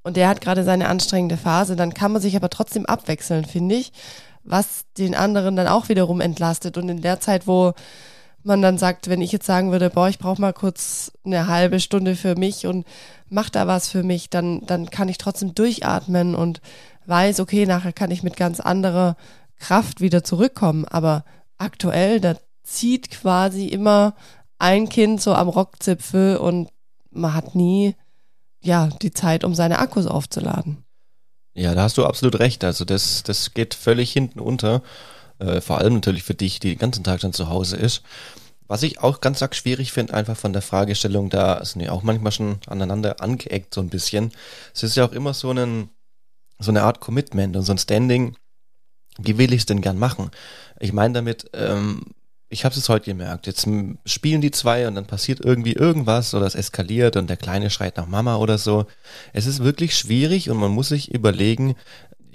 Und 0.03 0.17
der 0.17 0.27
hat 0.27 0.41
gerade 0.41 0.63
seine 0.63 0.89
anstrengende 0.89 1.37
Phase, 1.37 1.75
dann 1.75 1.93
kann 1.93 2.11
man 2.11 2.21
sich 2.21 2.35
aber 2.35 2.49
trotzdem 2.49 2.85
abwechseln, 2.85 3.45
finde 3.45 3.75
ich, 3.75 3.93
was 4.43 4.83
den 4.97 5.15
anderen 5.15 5.55
dann 5.55 5.67
auch 5.67 5.87
wiederum 5.87 6.19
entlastet. 6.19 6.77
Und 6.77 6.89
in 6.89 7.01
der 7.01 7.21
Zeit, 7.21 7.47
wo 7.47 7.73
man 8.43 8.61
dann 8.61 8.77
sagt, 8.77 9.09
wenn 9.09 9.21
ich 9.21 9.31
jetzt 9.31 9.45
sagen 9.45 9.71
würde, 9.71 9.89
boah, 9.89 10.09
ich 10.09 10.19
brauche 10.19 10.41
mal 10.41 10.51
kurz 10.51 11.13
eine 11.25 11.47
halbe 11.47 11.79
Stunde 11.79 12.17
für 12.17 12.35
mich 12.35 12.67
und 12.67 12.85
mach 13.29 13.49
da 13.49 13.67
was 13.67 13.87
für 13.87 14.03
mich, 14.03 14.29
dann, 14.29 14.65
dann 14.65 14.89
kann 14.89 15.07
ich 15.07 15.17
trotzdem 15.17 15.55
durchatmen 15.55 16.35
und 16.35 16.59
weiß, 17.05 17.39
okay, 17.39 17.65
nachher 17.65 17.93
kann 17.93 18.11
ich 18.11 18.23
mit 18.23 18.35
ganz 18.35 18.59
anderer 18.59 19.15
Kraft 19.57 20.01
wieder 20.01 20.25
zurückkommen. 20.25 20.83
Aber 20.85 21.23
aktuell, 21.57 22.19
da 22.19 22.35
zieht 22.63 23.11
quasi 23.11 23.67
immer 23.67 24.15
ein 24.59 24.89
Kind 24.89 25.21
so 25.21 25.33
am 25.33 25.49
Rockzipfel 25.49 26.37
und 26.37 26.69
man 27.11 27.33
hat 27.33 27.55
nie 27.55 27.95
ja 28.61 28.89
die 29.01 29.11
Zeit, 29.11 29.43
um 29.43 29.53
seine 29.53 29.79
Akkus 29.79 30.07
aufzuladen. 30.07 30.83
Ja, 31.53 31.75
da 31.75 31.83
hast 31.83 31.97
du 31.97 32.05
absolut 32.05 32.39
recht. 32.39 32.63
Also 32.63 32.85
das, 32.85 33.23
das 33.23 33.53
geht 33.53 33.73
völlig 33.73 34.11
hinten 34.11 34.39
unter. 34.39 34.81
Äh, 35.39 35.61
vor 35.61 35.77
allem 35.77 35.95
natürlich 35.95 36.23
für 36.23 36.33
dich, 36.33 36.59
die 36.59 36.69
den 36.69 36.79
ganzen 36.79 37.03
Tag 37.03 37.19
dann 37.19 37.33
zu 37.33 37.49
Hause 37.49 37.77
ist. 37.77 38.01
Was 38.67 38.81
ich 38.81 39.01
auch 39.01 39.21
ganz 39.21 39.41
arg 39.41 39.55
schwierig 39.55 39.91
finde, 39.91 40.13
einfach 40.13 40.37
von 40.37 40.53
der 40.53 40.61
Fragestellung, 40.61 41.29
da 41.29 41.63
sind 41.63 41.81
ja 41.81 41.91
auch 41.91 42.01
manchmal 42.01 42.31
schon 42.31 42.57
aneinander 42.65 43.21
angeeckt 43.21 43.73
so 43.73 43.81
ein 43.81 43.89
bisschen. 43.89 44.31
Es 44.73 44.83
ist 44.83 44.95
ja 44.95 45.05
auch 45.05 45.11
immer 45.11 45.33
so, 45.33 45.49
einen, 45.49 45.89
so 46.59 46.71
eine 46.71 46.83
Art 46.83 47.01
Commitment 47.01 47.55
und 47.55 47.63
so 47.63 47.73
ein 47.73 47.77
Standing. 47.77 48.35
Wie 49.19 49.37
will 49.37 49.53
ich 49.53 49.61
es 49.61 49.65
denn 49.65 49.81
gern 49.81 49.99
machen? 49.99 50.31
Ich 50.79 50.93
meine 50.93 51.13
damit, 51.13 51.51
ähm, 51.53 52.13
ich 52.53 52.65
habe 52.65 52.75
es 52.75 52.87
heute 52.87 53.05
gemerkt. 53.05 53.47
Jetzt 53.47 53.67
spielen 54.05 54.41
die 54.41 54.51
zwei 54.51 54.87
und 54.87 54.95
dann 54.95 55.07
passiert 55.07 55.43
irgendwie 55.43 55.73
irgendwas 55.73 56.33
oder 56.35 56.45
es 56.45 56.55
eskaliert 56.55 57.17
und 57.17 57.27
der 57.29 57.37
Kleine 57.37 57.71
schreit 57.71 57.97
nach 57.97 58.05
Mama 58.05 58.35
oder 58.35 58.59
so. 58.59 58.85
Es 59.33 59.47
ist 59.47 59.63
wirklich 59.63 59.97
schwierig 59.97 60.49
und 60.49 60.57
man 60.57 60.71
muss 60.71 60.89
sich 60.89 61.11
überlegen, 61.11 61.75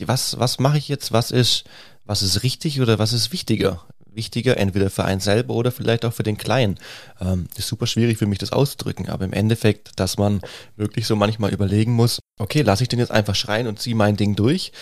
was, 0.01 0.39
was 0.39 0.59
mache 0.59 0.77
ich 0.79 0.89
jetzt, 0.89 1.13
was 1.13 1.31
ist, 1.31 1.65
was 2.05 2.23
ist 2.23 2.43
richtig 2.43 2.81
oder 2.81 2.99
was 2.99 3.13
ist 3.13 3.33
wichtiger? 3.33 3.85
Wichtiger, 4.19 4.59
entweder 4.59 4.91
für 4.91 5.05
einen 5.05 5.21
selber 5.21 5.55
oder 5.55 5.73
vielleicht 5.73 6.05
auch 6.05 6.13
für 6.13 6.25
den 6.25 6.37
Kleinen. 6.37 6.79
Ähm, 7.21 7.47
ist 7.57 7.69
super 7.69 7.87
schwierig 7.87 8.19
für 8.19 8.27
mich, 8.27 8.39
das 8.39 8.53
auszudrücken, 8.53 9.09
aber 9.09 9.25
im 9.25 9.33
Endeffekt, 9.33 9.99
dass 9.99 10.19
man 10.19 10.43
wirklich 10.77 11.07
so 11.07 11.17
manchmal 11.17 11.53
überlegen 11.53 11.93
muss, 11.93 12.19
okay, 12.39 12.63
lasse 12.63 12.83
ich 12.83 12.89
den 12.89 12.99
jetzt 12.99 13.13
einfach 13.13 13.35
schreien 13.35 13.67
und 13.67 13.79
ziehe 13.79 13.97
mein 13.97 14.17
Ding 14.17 14.37
durch. 14.37 14.73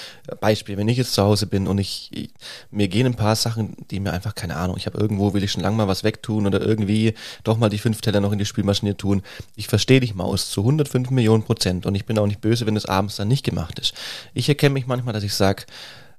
Beispiel, 0.41 0.77
wenn 0.77 0.89
ich 0.89 0.97
jetzt 0.97 1.13
zu 1.13 1.23
Hause 1.23 1.47
bin 1.47 1.67
und 1.69 1.79
ich, 1.79 2.11
ich 2.13 2.31
mir 2.71 2.89
gehen 2.89 3.07
ein 3.07 3.15
paar 3.15 3.37
Sachen, 3.37 3.77
die 3.91 4.01
mir 4.01 4.13
einfach, 4.13 4.35
keine 4.35 4.57
Ahnung, 4.57 4.77
ich 4.77 4.87
habe 4.87 4.99
irgendwo, 4.99 5.35
will 5.35 5.45
ich 5.45 5.53
schon 5.53 5.63
lange 5.63 5.77
mal 5.77 5.89
was 5.89 6.03
wegtun 6.03 6.47
oder 6.47 6.61
irgendwie 6.61 7.15
doch 7.45 7.59
mal 7.59 7.69
die 7.69 7.79
fünf 7.79 8.01
Teller 8.01 8.21
noch 8.21 8.33
in 8.33 8.39
die 8.39 8.47
Spülmaschine 8.47 8.97
tun. 8.97 9.23
Ich 9.55 9.69
verstehe 9.69 10.01
dich, 10.01 10.15
Maus, 10.15 10.51
zu 10.51 10.63
105 10.63 11.11
Millionen 11.11 11.43
Prozent 11.43 11.85
und 11.85 11.95
ich 11.95 12.07
bin 12.07 12.19
auch 12.19 12.27
nicht 12.27 12.41
böse, 12.41 12.67
wenn 12.67 12.77
es 12.77 12.87
abends 12.87 13.17
dann 13.17 13.29
nicht 13.29 13.45
gemacht 13.45 13.79
ist. 13.79 13.95
Ich 14.33 14.49
erkenne 14.49 14.73
mich 14.73 14.87
manchmal, 14.87 15.13
dass 15.13 15.23
ich 15.23 15.35
sage, 15.35 15.65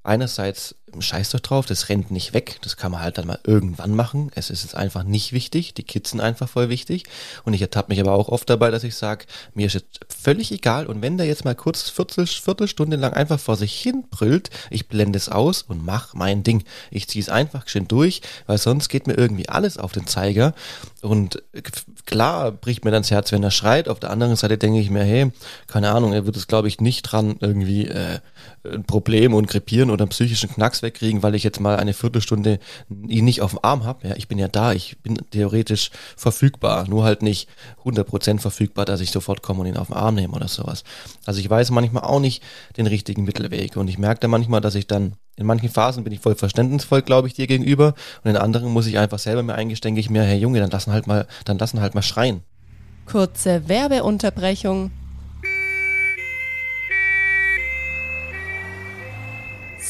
einerseits 0.03 0.75
scheiß 0.99 1.31
doch 1.31 1.39
drauf, 1.39 1.65
das 1.65 1.89
rennt 1.89 2.11
nicht 2.11 2.33
weg, 2.33 2.59
das 2.61 2.77
kann 2.77 2.91
man 2.91 3.01
halt 3.01 3.17
dann 3.17 3.27
mal 3.27 3.39
irgendwann 3.43 3.93
machen. 3.93 4.31
Es 4.35 4.49
ist 4.49 4.63
jetzt 4.63 4.75
einfach 4.75 5.03
nicht 5.03 5.33
wichtig, 5.33 5.73
die 5.73 5.83
Kids 5.83 6.11
sind 6.11 6.21
einfach 6.21 6.47
voll 6.47 6.69
wichtig. 6.69 7.03
Und 7.43 7.53
ich 7.53 7.61
ertappe 7.61 7.91
mich 7.91 7.99
aber 7.99 8.13
auch 8.13 8.29
oft 8.29 8.49
dabei, 8.49 8.71
dass 8.71 8.83
ich 8.83 8.95
sage, 8.95 9.25
mir 9.53 9.67
ist 9.67 9.73
jetzt 9.73 9.99
völlig 10.07 10.51
egal 10.51 10.87
und 10.87 11.01
wenn 11.01 11.17
der 11.17 11.27
jetzt 11.27 11.45
mal 11.45 11.55
kurz 11.55 11.89
Viertel, 11.89 12.25
Viertelstunde 12.25 12.95
lang 12.95 13.13
einfach 13.13 13.39
vor 13.39 13.57
sich 13.57 13.73
hin 13.73 14.05
brüllt, 14.09 14.49
ich 14.69 14.87
blende 14.87 15.17
es 15.17 15.29
aus 15.29 15.61
und 15.61 15.85
mach 15.85 16.13
mein 16.13 16.43
Ding. 16.43 16.63
Ich 16.89 17.07
ziehe 17.07 17.21
es 17.21 17.29
einfach 17.29 17.67
schön 17.67 17.87
durch, 17.87 18.21
weil 18.45 18.57
sonst 18.57 18.87
geht 18.89 19.07
mir 19.07 19.17
irgendwie 19.17 19.49
alles 19.49 19.77
auf 19.77 19.91
den 19.91 20.07
Zeiger. 20.07 20.53
Und 21.01 21.43
klar 22.05 22.51
bricht 22.51 22.85
mir 22.85 22.91
dann 22.91 23.03
das 23.03 23.11
Herz, 23.11 23.31
wenn 23.31 23.43
er 23.43 23.51
schreit. 23.51 23.89
Auf 23.89 23.99
der 23.99 24.09
anderen 24.09 24.35
Seite 24.35 24.57
denke 24.57 24.79
ich 24.79 24.89
mir, 24.89 25.03
hey, 25.03 25.31
keine 25.67 25.91
Ahnung, 25.91 26.13
er 26.13 26.25
wird 26.25 26.37
es 26.37 26.47
glaube 26.47 26.69
ich 26.69 26.79
nicht 26.79 27.03
dran 27.03 27.35
irgendwie 27.41 27.87
äh, 27.87 28.19
ein 28.63 28.83
Problem 28.83 29.33
und 29.33 29.47
krepieren 29.47 29.89
oder 29.89 30.03
einen 30.03 30.09
psychischen 30.09 30.49
Knacks 30.49 30.76
wegkriegen, 30.81 31.23
weil 31.23 31.35
ich 31.35 31.43
jetzt 31.43 31.59
mal 31.59 31.77
eine 31.77 31.93
Viertelstunde 31.93 32.59
ihn 33.07 33.25
nicht 33.25 33.41
auf 33.41 33.51
dem 33.51 33.59
Arm 33.61 33.83
habe. 33.83 34.07
Ja, 34.07 34.15
ich 34.15 34.27
bin 34.27 34.37
ja 34.37 34.47
da, 34.47 34.73
ich 34.73 34.97
bin 35.01 35.17
theoretisch 35.31 35.91
verfügbar, 36.15 36.87
nur 36.87 37.03
halt 37.03 37.21
nicht 37.21 37.49
100% 37.85 38.39
verfügbar, 38.39 38.85
dass 38.85 39.01
ich 39.01 39.11
sofort 39.11 39.41
komme 39.41 39.61
und 39.61 39.67
ihn 39.67 39.77
auf 39.77 39.87
den 39.87 39.95
Arm 39.95 40.15
nehme 40.15 40.33
oder 40.33 40.47
sowas. 40.47 40.83
Also 41.25 41.39
ich 41.39 41.49
weiß 41.49 41.71
manchmal 41.71 42.03
auch 42.03 42.19
nicht 42.19 42.43
den 42.77 42.87
richtigen 42.87 43.23
Mittelweg 43.23 43.77
und 43.77 43.87
ich 43.87 43.97
merke 43.97 44.21
dann 44.21 44.31
manchmal, 44.31 44.61
dass 44.61 44.75
ich 44.75 44.87
dann 44.87 45.13
in 45.35 45.45
manchen 45.45 45.69
Phasen 45.69 46.03
bin 46.03 46.13
ich 46.13 46.19
voll 46.19 46.35
verständnisvoll, 46.35 47.03
glaube 47.03 47.27
ich, 47.27 47.35
dir 47.35 47.47
gegenüber 47.47 47.93
und 48.23 48.31
in 48.31 48.37
anderen 48.37 48.71
muss 48.71 48.87
ich 48.87 48.97
einfach 48.97 49.19
selber 49.19 49.43
mir 49.43 49.55
eingestehen, 49.55 49.95
ich 49.95 50.09
mir, 50.09 50.23
Herr 50.23 50.37
Junge, 50.37 50.59
dann 50.59 50.71
lassen 50.71 50.91
halt 50.91 51.07
mal, 51.07 51.27
dann 51.45 51.59
lassen 51.59 51.79
halt 51.79 51.93
mal 51.95 52.01
schreien. 52.01 52.41
Kurze 53.05 53.69
Werbeunterbrechung. 53.69 54.91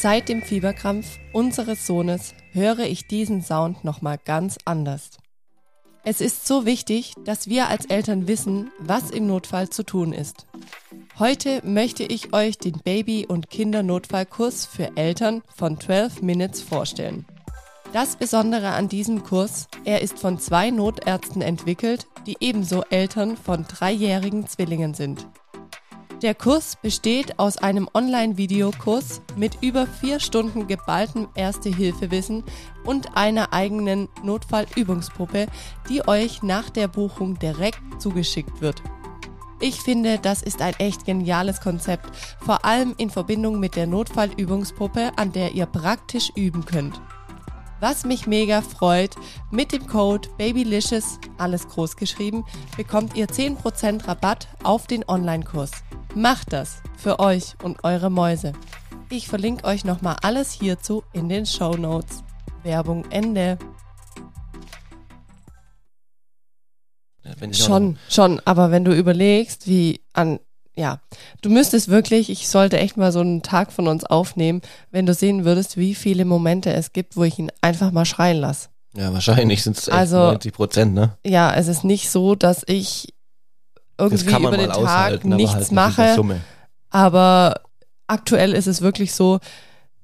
Seit 0.00 0.28
dem 0.28 0.42
Fieberkrampf 0.42 1.18
unseres 1.32 1.84
Sohnes 1.84 2.32
höre 2.52 2.84
ich 2.84 3.08
diesen 3.08 3.42
Sound 3.42 3.82
nochmal 3.82 4.16
ganz 4.24 4.56
anders. 4.64 5.18
Es 6.04 6.20
ist 6.20 6.46
so 6.46 6.64
wichtig, 6.64 7.14
dass 7.24 7.48
wir 7.48 7.66
als 7.66 7.86
Eltern 7.86 8.28
wissen, 8.28 8.70
was 8.78 9.10
im 9.10 9.26
Notfall 9.26 9.70
zu 9.70 9.82
tun 9.82 10.12
ist. 10.12 10.46
Heute 11.18 11.62
möchte 11.64 12.04
ich 12.04 12.32
euch 12.32 12.58
den 12.58 12.78
Baby- 12.84 13.26
und 13.26 13.50
Kindernotfallkurs 13.50 14.66
für 14.66 14.96
Eltern 14.96 15.42
von 15.52 15.80
12 15.80 16.22
Minutes 16.22 16.62
vorstellen. 16.62 17.26
Das 17.92 18.14
Besondere 18.14 18.68
an 18.74 18.88
diesem 18.88 19.24
Kurs, 19.24 19.66
er 19.84 20.00
ist 20.00 20.20
von 20.20 20.38
zwei 20.38 20.70
Notärzten 20.70 21.42
entwickelt, 21.42 22.06
die 22.24 22.36
ebenso 22.38 22.84
Eltern 22.84 23.36
von 23.36 23.64
dreijährigen 23.66 24.46
Zwillingen 24.46 24.94
sind. 24.94 25.26
Der 26.22 26.34
Kurs 26.34 26.74
besteht 26.82 27.38
aus 27.38 27.58
einem 27.58 27.88
Online-Videokurs 27.94 29.22
mit 29.36 29.58
über 29.62 29.86
vier 29.86 30.18
Stunden 30.18 30.66
geballtem 30.66 31.28
Erste-Hilfe-Wissen 31.36 32.42
und 32.84 33.16
einer 33.16 33.52
eigenen 33.52 34.08
Notfallübungspuppe, 34.24 35.46
die 35.88 36.08
euch 36.08 36.42
nach 36.42 36.70
der 36.70 36.88
Buchung 36.88 37.38
direkt 37.38 37.80
zugeschickt 37.98 38.60
wird. 38.60 38.82
Ich 39.60 39.76
finde, 39.80 40.18
das 40.18 40.42
ist 40.42 40.60
ein 40.60 40.74
echt 40.80 41.04
geniales 41.04 41.60
Konzept, 41.60 42.10
vor 42.40 42.64
allem 42.64 42.94
in 42.98 43.10
Verbindung 43.10 43.60
mit 43.60 43.76
der 43.76 43.86
Notfallübungspuppe, 43.86 45.12
an 45.14 45.30
der 45.30 45.52
ihr 45.52 45.66
praktisch 45.66 46.32
üben 46.34 46.64
könnt. 46.64 47.00
Was 47.80 48.04
mich 48.04 48.26
mega 48.26 48.60
freut, 48.60 49.14
mit 49.52 49.72
dem 49.72 49.86
Code 49.86 50.28
BABYLICIOUS, 50.36 51.20
alles 51.38 51.68
groß 51.68 51.96
geschrieben, 51.96 52.44
bekommt 52.76 53.16
ihr 53.16 53.28
10% 53.28 54.08
Rabatt 54.08 54.48
auf 54.64 54.88
den 54.88 55.08
Online-Kurs. 55.08 55.70
Macht 56.14 56.52
das 56.52 56.82
für 56.96 57.20
euch 57.20 57.54
und 57.62 57.84
eure 57.84 58.10
Mäuse. 58.10 58.52
Ich 59.10 59.28
verlinke 59.28 59.64
euch 59.64 59.84
nochmal 59.84 60.16
alles 60.22 60.50
hierzu 60.50 61.04
in 61.12 61.28
den 61.28 61.46
Show 61.46 61.76
Notes. 61.76 62.24
Werbung 62.64 63.04
Ende. 63.10 63.58
Schon, 67.52 67.98
schon, 68.08 68.40
aber 68.44 68.70
wenn 68.72 68.84
du 68.84 68.92
überlegst, 68.92 69.68
wie 69.68 70.00
an, 70.14 70.40
ja, 70.78 71.00
du 71.42 71.50
müsstest 71.50 71.88
wirklich, 71.88 72.30
ich 72.30 72.48
sollte 72.48 72.78
echt 72.78 72.96
mal 72.96 73.10
so 73.10 73.18
einen 73.18 73.42
Tag 73.42 73.72
von 73.72 73.88
uns 73.88 74.04
aufnehmen, 74.04 74.62
wenn 74.92 75.06
du 75.06 75.12
sehen 75.12 75.44
würdest, 75.44 75.76
wie 75.76 75.94
viele 75.94 76.24
Momente 76.24 76.72
es 76.72 76.92
gibt, 76.92 77.16
wo 77.16 77.24
ich 77.24 77.38
ihn 77.38 77.50
einfach 77.60 77.90
mal 77.90 78.04
schreien 78.04 78.36
lasse. 78.36 78.68
Ja, 78.94 79.12
wahrscheinlich 79.12 79.64
sind 79.64 79.76
es 79.76 79.88
also, 79.88 80.16
90 80.16 80.52
Prozent, 80.52 80.94
ne? 80.94 81.18
Ja, 81.26 81.52
es 81.52 81.66
ist 81.66 81.82
nicht 81.82 82.10
so, 82.10 82.36
dass 82.36 82.62
ich 82.66 83.12
irgendwie 83.98 84.32
über 84.32 84.56
den 84.56 84.70
Tag 84.70 85.24
nichts 85.24 85.54
halt 85.54 85.72
mache. 85.72 86.40
Aber 86.90 87.60
aktuell 88.06 88.52
ist 88.52 88.68
es 88.68 88.80
wirklich 88.80 89.12
so, 89.12 89.40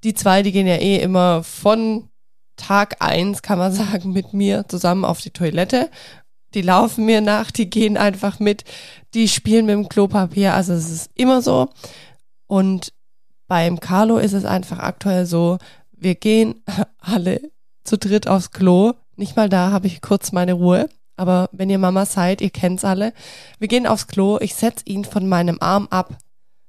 die 0.03 0.13
zwei, 0.13 0.43
die 0.43 0.51
gehen 0.51 0.67
ja 0.67 0.77
eh 0.77 0.97
immer 0.97 1.45
von 1.45 2.09
Tag 2.57 2.97
eins, 2.99 3.43
kann 3.43 3.59
man 3.59 3.73
sagen, 3.73 4.13
mit 4.13 4.35
mir 4.35 4.67
zusammen 4.69 5.05
auf 5.05 5.21
die 5.21 5.31
Toilette. 5.31 5.89
Die 6.55 6.63
laufen 6.63 7.05
mir 7.05 7.21
nach, 7.21 7.51
die 7.51 7.69
gehen 7.69 7.97
einfach 7.97 8.39
mit, 8.39 8.65
die 9.15 9.29
spielen 9.29 9.67
mit 9.67 9.75
dem 9.75 9.89
Klopapier. 9.89 10.55
Also 10.55 10.73
es 10.73 10.91
ist 10.91 11.11
immer 11.15 11.43
so. 11.43 11.69
Und 12.47 12.93
beim 13.49 13.81
Carlo 13.81 14.19
ist 14.19 14.33
es 14.33 14.45
einfach 14.45 14.79
aktuell 14.79 15.27
so, 15.27 15.59
wir 15.93 16.15
gehen 16.15 16.63
alle 16.99 17.41
zu 17.85 17.99
dritt 17.99 18.29
aufs 18.29 18.51
Klo. 18.51 18.93
Nicht 19.17 19.37
mal 19.37 19.49
da 19.49 19.71
habe 19.71 19.87
ich 19.87 20.01
kurz 20.01 20.33
meine 20.33 20.55
Ruhe. 20.55 20.89
Aber 21.17 21.49
wenn 21.53 21.71
ihr 21.71 21.79
Mama 21.79 22.07
seid, 22.07 22.41
ihr 22.41 22.51
kennt's 22.51 22.85
alle. 22.85 23.13
Wir 23.59 23.69
gehen 23.69 23.87
aufs 23.87 24.07
Klo, 24.07 24.39
ich 24.41 24.55
setz 24.55 24.83
ihn 24.85 25.05
von 25.05 25.29
meinem 25.29 25.59
Arm 25.61 25.87
ab, 25.91 26.19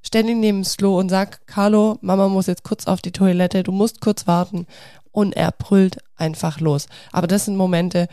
stell 0.04 0.30
ihn 0.30 0.40
neben 0.40 0.62
das 0.62 0.78
Klo 0.78 1.00
und 1.00 1.10
sag, 1.10 1.48
Carlo, 1.48 1.98
Mama 2.02 2.28
muss 2.28 2.46
jetzt 2.46 2.64
kurz 2.64 2.86
auf 2.86 3.02
die 3.02 3.12
Toilette, 3.12 3.64
du 3.64 3.72
musst 3.72 4.02
kurz 4.02 4.28
warten. 4.28 4.68
Und 5.12 5.36
er 5.36 5.52
brüllt 5.52 5.98
einfach 6.18 6.60
los. 6.60 6.88
Aber 7.14 7.26
das 7.26 7.46
sind 7.46 7.56
Momente, 7.56 8.08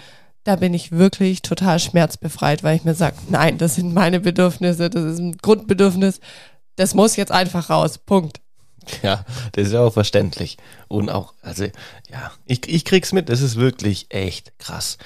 da 0.45 0.57
bin 0.57 0.75
ich 0.75 0.93
wirklich 0.93 1.43
total 1.43 1.79
schmerzbefreit, 1.79 2.63
weil 2.63 2.77
ich 2.77 2.85
mir 2.85 2.95
sage, 2.95 3.17
nein, 3.29 3.59
das 3.59 3.77
sind 3.77 3.95
meine 3.95 4.21
Bedürfnisse, 4.21 4.91
das 4.91 5.05
ist 5.05 5.19
ein 5.19 5.37
Grundbedürfnis, 5.39 6.21
das 6.77 6.95
muss 6.95 7.17
jetzt 7.17 7.33
einfach 7.33 7.71
raus. 7.71 7.99
Punkt. 7.99 8.41
Ja, 9.03 9.25
das 9.53 9.69
ist 9.69 9.73
ja 9.75 9.81
auch 9.81 9.93
verständlich. 9.93 10.57
Und 10.89 11.09
auch, 11.09 11.35
also, 11.43 11.65
ja, 12.11 12.33
ich, 12.47 12.69
ich 12.69 12.85
krieg's 12.85 13.13
mit, 13.13 13.29
das 13.29 13.41
ist 13.41 13.57
wirklich 13.57 14.07
echt 14.11 14.59
krass. 14.59 14.99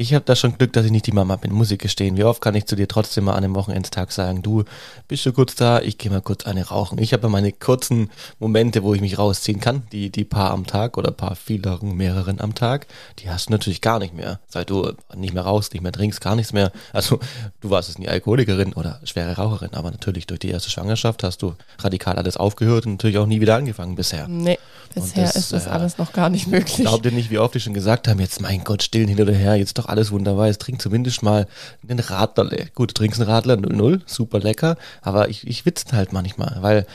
Ich 0.00 0.14
habe 0.14 0.24
da 0.24 0.36
schon 0.36 0.56
Glück, 0.56 0.72
dass 0.74 0.86
ich 0.86 0.92
nicht 0.92 1.08
die 1.08 1.12
Mama 1.12 1.34
bin, 1.34 1.52
muss 1.52 1.72
ich 1.72 1.78
gestehen. 1.80 2.16
Wie 2.16 2.22
oft 2.22 2.40
kann 2.40 2.54
ich 2.54 2.66
zu 2.66 2.76
dir 2.76 2.86
trotzdem 2.86 3.24
mal 3.24 3.32
an 3.32 3.42
einem 3.42 3.56
Wochenendstag 3.56 4.12
sagen, 4.12 4.42
du, 4.42 4.62
bist 5.08 5.26
du 5.26 5.32
kurz 5.32 5.56
da, 5.56 5.80
ich 5.80 5.98
gehe 5.98 6.08
mal 6.08 6.20
kurz 6.20 6.46
eine 6.46 6.68
rauchen. 6.68 6.98
Ich 6.98 7.12
habe 7.12 7.28
meine 7.28 7.50
kurzen 7.50 8.08
Momente, 8.38 8.84
wo 8.84 8.94
ich 8.94 9.00
mich 9.00 9.18
rausziehen 9.18 9.58
kann, 9.58 9.82
die, 9.90 10.10
die 10.10 10.24
paar 10.24 10.52
am 10.52 10.68
Tag 10.68 10.98
oder 10.98 11.10
paar 11.10 11.34
vieleren, 11.34 11.96
mehreren 11.96 12.40
am 12.40 12.54
Tag, 12.54 12.86
die 13.18 13.28
hast 13.28 13.48
du 13.48 13.52
natürlich 13.54 13.80
gar 13.80 13.98
nicht 13.98 14.14
mehr. 14.14 14.38
Seit 14.46 14.70
du 14.70 14.92
nicht 15.16 15.34
mehr 15.34 15.42
raus, 15.42 15.72
nicht 15.72 15.82
mehr 15.82 15.90
trinkst, 15.90 16.20
gar 16.20 16.36
nichts 16.36 16.52
mehr. 16.52 16.70
Also 16.92 17.18
du 17.60 17.70
warst 17.70 17.88
es 17.88 17.98
nie 17.98 18.08
Alkoholikerin 18.08 18.74
oder 18.74 19.00
schwere 19.02 19.34
Raucherin, 19.34 19.74
aber 19.74 19.90
natürlich 19.90 20.28
durch 20.28 20.38
die 20.38 20.50
erste 20.50 20.70
Schwangerschaft 20.70 21.24
hast 21.24 21.42
du 21.42 21.56
radikal 21.80 22.14
alles 22.18 22.36
aufgehört 22.36 22.86
und 22.86 22.92
natürlich 22.92 23.18
auch 23.18 23.26
nie 23.26 23.40
wieder 23.40 23.56
angefangen 23.56 23.96
bisher. 23.96 24.28
Nee, 24.28 24.60
bisher 25.00 25.24
das, 25.24 25.36
ist 25.36 25.52
das 25.52 25.66
äh, 25.66 25.70
alles 25.70 25.98
noch 25.98 26.12
gar 26.12 26.30
nicht 26.30 26.46
möglich. 26.46 26.76
Glaubt 26.76 27.04
ihr 27.04 27.12
nicht, 27.12 27.30
wie 27.30 27.38
oft 27.38 27.54
die 27.54 27.60
schon 27.60 27.74
gesagt 27.74 28.08
haben, 28.08 28.20
jetzt 28.20 28.40
mein 28.40 28.64
Gott, 28.64 28.82
stillen 28.82 29.08
hin 29.08 29.20
oder 29.20 29.32
her, 29.32 29.56
jetzt 29.56 29.78
doch 29.78 29.86
alles 29.86 30.10
wunderbar. 30.10 30.46
Jetzt 30.46 30.62
trink 30.62 30.80
zumindest 30.80 31.22
mal 31.22 31.46
einen 31.86 31.98
Radlerle. 31.98 32.68
Gut, 32.74 32.90
du 32.90 32.94
trinkst 32.94 33.20
einen 33.20 33.30
Radler 33.30 33.56
00, 33.56 34.02
super 34.06 34.40
lecker, 34.40 34.76
aber 35.02 35.28
ich, 35.28 35.46
ich 35.46 35.66
witze 35.66 35.96
halt 35.96 36.12
manchmal, 36.12 36.58
weil, 36.60 36.86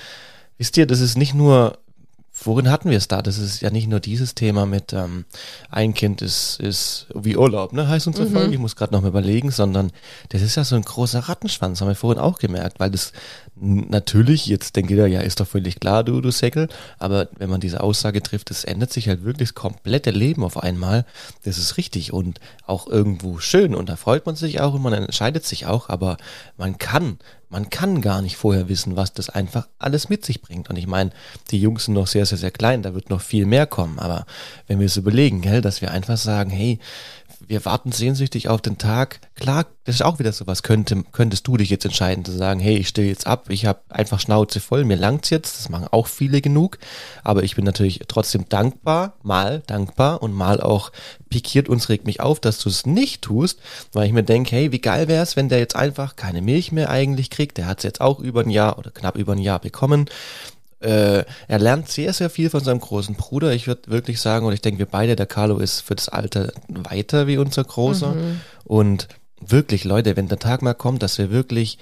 wisst 0.57 0.77
ihr, 0.77 0.87
das 0.87 0.99
ist 0.99 1.17
nicht 1.17 1.33
nur 1.33 1.77
worin 2.45 2.69
hatten 2.69 2.89
wir 2.89 2.97
es 2.97 3.07
da? 3.07 3.21
Das 3.21 3.37
ist 3.37 3.61
ja 3.61 3.69
nicht 3.69 3.87
nur 3.87 3.99
dieses 3.99 4.35
Thema 4.35 4.65
mit 4.65 4.93
ähm, 4.93 5.25
ein 5.69 5.93
Kind 5.93 6.21
ist, 6.21 6.59
ist 6.59 7.07
wie 7.13 7.37
Urlaub, 7.37 7.73
ne? 7.73 7.87
Heißt 7.87 8.07
unsere 8.07 8.27
mhm. 8.27 8.33
Folge. 8.33 8.53
Ich 8.53 8.59
muss 8.59 8.75
gerade 8.75 8.93
noch 8.93 9.01
mal 9.01 9.07
überlegen, 9.07 9.51
sondern 9.51 9.91
das 10.29 10.41
ist 10.41 10.55
ja 10.55 10.63
so 10.63 10.75
ein 10.75 10.83
großer 10.83 11.19
Rattenschwanz, 11.19 11.81
haben 11.81 11.87
wir 11.87 11.95
vorhin 11.95 12.21
auch 12.21 12.39
gemerkt, 12.39 12.79
weil 12.79 12.91
das 12.91 13.13
natürlich, 13.55 14.47
jetzt 14.47 14.75
denkt 14.75 14.89
jeder, 14.89 15.07
ja, 15.07 15.21
ist 15.21 15.39
doch 15.39 15.47
völlig 15.47 15.79
klar, 15.79 16.03
du, 16.03 16.21
du 16.21 16.31
Säckel, 16.31 16.69
aber 16.99 17.29
wenn 17.37 17.49
man 17.49 17.61
diese 17.61 17.81
Aussage 17.81 18.21
trifft, 18.23 18.51
es 18.51 18.63
ändert 18.63 18.91
sich 18.91 19.07
halt 19.07 19.23
wirklich 19.23 19.49
das 19.49 19.55
komplette 19.55 20.11
Leben 20.11 20.43
auf 20.43 20.57
einmal. 20.57 21.05
Das 21.43 21.57
ist 21.57 21.77
richtig 21.77 22.13
und 22.13 22.39
auch 22.65 22.87
irgendwo 22.87 23.39
schön 23.39 23.75
und 23.75 23.89
da 23.89 23.95
freut 23.95 24.25
man 24.25 24.35
sich 24.35 24.61
auch 24.61 24.73
und 24.73 24.81
man 24.81 24.93
entscheidet 24.93 25.45
sich 25.45 25.65
auch, 25.65 25.89
aber 25.89 26.17
man 26.57 26.77
kann 26.77 27.17
man 27.53 27.69
kann 27.69 28.01
gar 28.01 28.23
nicht 28.23 28.35
vorher 28.35 28.67
wissen, 28.67 28.95
was 28.95 29.13
das 29.13 29.29
einfach 29.29 29.67
alles 29.77 30.09
mit 30.09 30.25
sich 30.25 30.41
bringt. 30.41 30.71
Und 30.71 30.75
ich 30.75 30.87
meine, 30.87 31.11
die 31.51 31.61
Jungs 31.61 31.85
sind 31.85 31.93
noch 31.93 32.07
sehr, 32.07 32.25
sehr, 32.25 32.39
sehr 32.39 32.49
klein, 32.49 32.81
da 32.81 32.95
wird 32.95 33.11
noch 33.11 33.21
viel 33.21 33.45
mehr 33.45 33.67
kommen. 33.67 33.99
Aber 33.99 34.25
wenn 34.67 34.79
wir 34.79 34.87
es 34.87 34.97
überlegen, 34.97 35.41
gell, 35.41 35.61
dass 35.61 35.79
wir 35.79 35.91
einfach 35.91 36.17
sagen, 36.17 36.49
hey, 36.49 36.79
wir 37.47 37.65
warten 37.65 37.91
sehnsüchtig 37.91 38.47
auf 38.47 38.61
den 38.61 38.77
Tag. 38.77 39.19
Klar, 39.35 39.65
das 39.83 39.95
ist 39.95 40.01
auch 40.01 40.19
wieder 40.19 40.31
sowas. 40.31 40.63
Könnte, 40.63 41.03
könntest 41.11 41.45
du 41.47 41.57
dich 41.57 41.69
jetzt 41.69 41.85
entscheiden 41.85 42.23
zu 42.23 42.31
sagen, 42.31 42.59
hey, 42.59 42.77
ich 42.77 42.87
stehe 42.87 43.07
jetzt 43.07 43.27
ab, 43.27 43.49
ich 43.49 43.65
habe 43.65 43.81
einfach 43.89 44.19
Schnauze 44.19 44.59
voll, 44.59 44.85
mir 44.85 44.95
langt's 44.95 45.29
jetzt. 45.29 45.59
Das 45.59 45.69
machen 45.69 45.87
auch 45.91 46.07
viele 46.07 46.41
genug. 46.41 46.77
Aber 47.23 47.43
ich 47.43 47.55
bin 47.55 47.65
natürlich 47.65 48.01
trotzdem 48.07 48.47
dankbar, 48.49 49.17
mal 49.23 49.61
dankbar 49.67 50.21
und 50.21 50.33
mal 50.33 50.61
auch 50.61 50.91
pikiert 51.29 51.67
uns 51.67 51.89
regt 51.89 52.05
mich 52.05 52.21
auf, 52.21 52.39
dass 52.39 52.59
du 52.59 52.69
es 52.69 52.85
nicht 52.85 53.23
tust, 53.23 53.59
weil 53.91 54.05
ich 54.05 54.13
mir 54.13 54.23
denke, 54.23 54.55
hey, 54.55 54.71
wie 54.71 54.79
geil 54.79 55.07
wäre 55.07 55.23
es, 55.23 55.35
wenn 55.35 55.49
der 55.49 55.59
jetzt 55.59 55.75
einfach 55.75 56.15
keine 56.15 56.41
Milch 56.41 56.71
mehr 56.71 56.89
eigentlich 56.89 57.29
kriegt. 57.29 57.57
Der 57.57 57.65
hat 57.65 57.79
es 57.79 57.83
jetzt 57.83 58.01
auch 58.01 58.19
über 58.19 58.41
ein 58.41 58.49
Jahr 58.49 58.77
oder 58.77 58.91
knapp 58.91 59.17
über 59.17 59.33
ein 59.33 59.39
Jahr 59.39 59.59
bekommen 59.59 60.09
äh, 60.83 61.25
er 61.47 61.59
lernt 61.59 61.89
sehr, 61.89 62.13
sehr 62.13 62.29
viel 62.29 62.49
von 62.49 62.63
seinem 62.63 62.79
großen 62.79 63.15
Bruder. 63.15 63.53
Ich 63.53 63.67
würde 63.67 63.89
wirklich 63.89 64.19
sagen, 64.19 64.45
und 64.45 64.53
ich 64.53 64.61
denke, 64.61 64.79
wir 64.79 64.85
beide, 64.85 65.15
der 65.15 65.25
Carlo 65.25 65.59
ist 65.59 65.81
für 65.81 65.95
das 65.95 66.09
Alter 66.09 66.51
weiter 66.67 67.27
wie 67.27 67.37
unser 67.37 67.63
Großer. 67.63 68.13
Mhm. 68.13 68.41
Und 68.65 69.07
wirklich, 69.39 69.83
Leute, 69.83 70.15
wenn 70.15 70.27
der 70.27 70.39
Tag 70.39 70.61
mal 70.61 70.73
kommt, 70.73 71.03
dass 71.03 71.17
wir 71.17 71.31
wirklich 71.31 71.77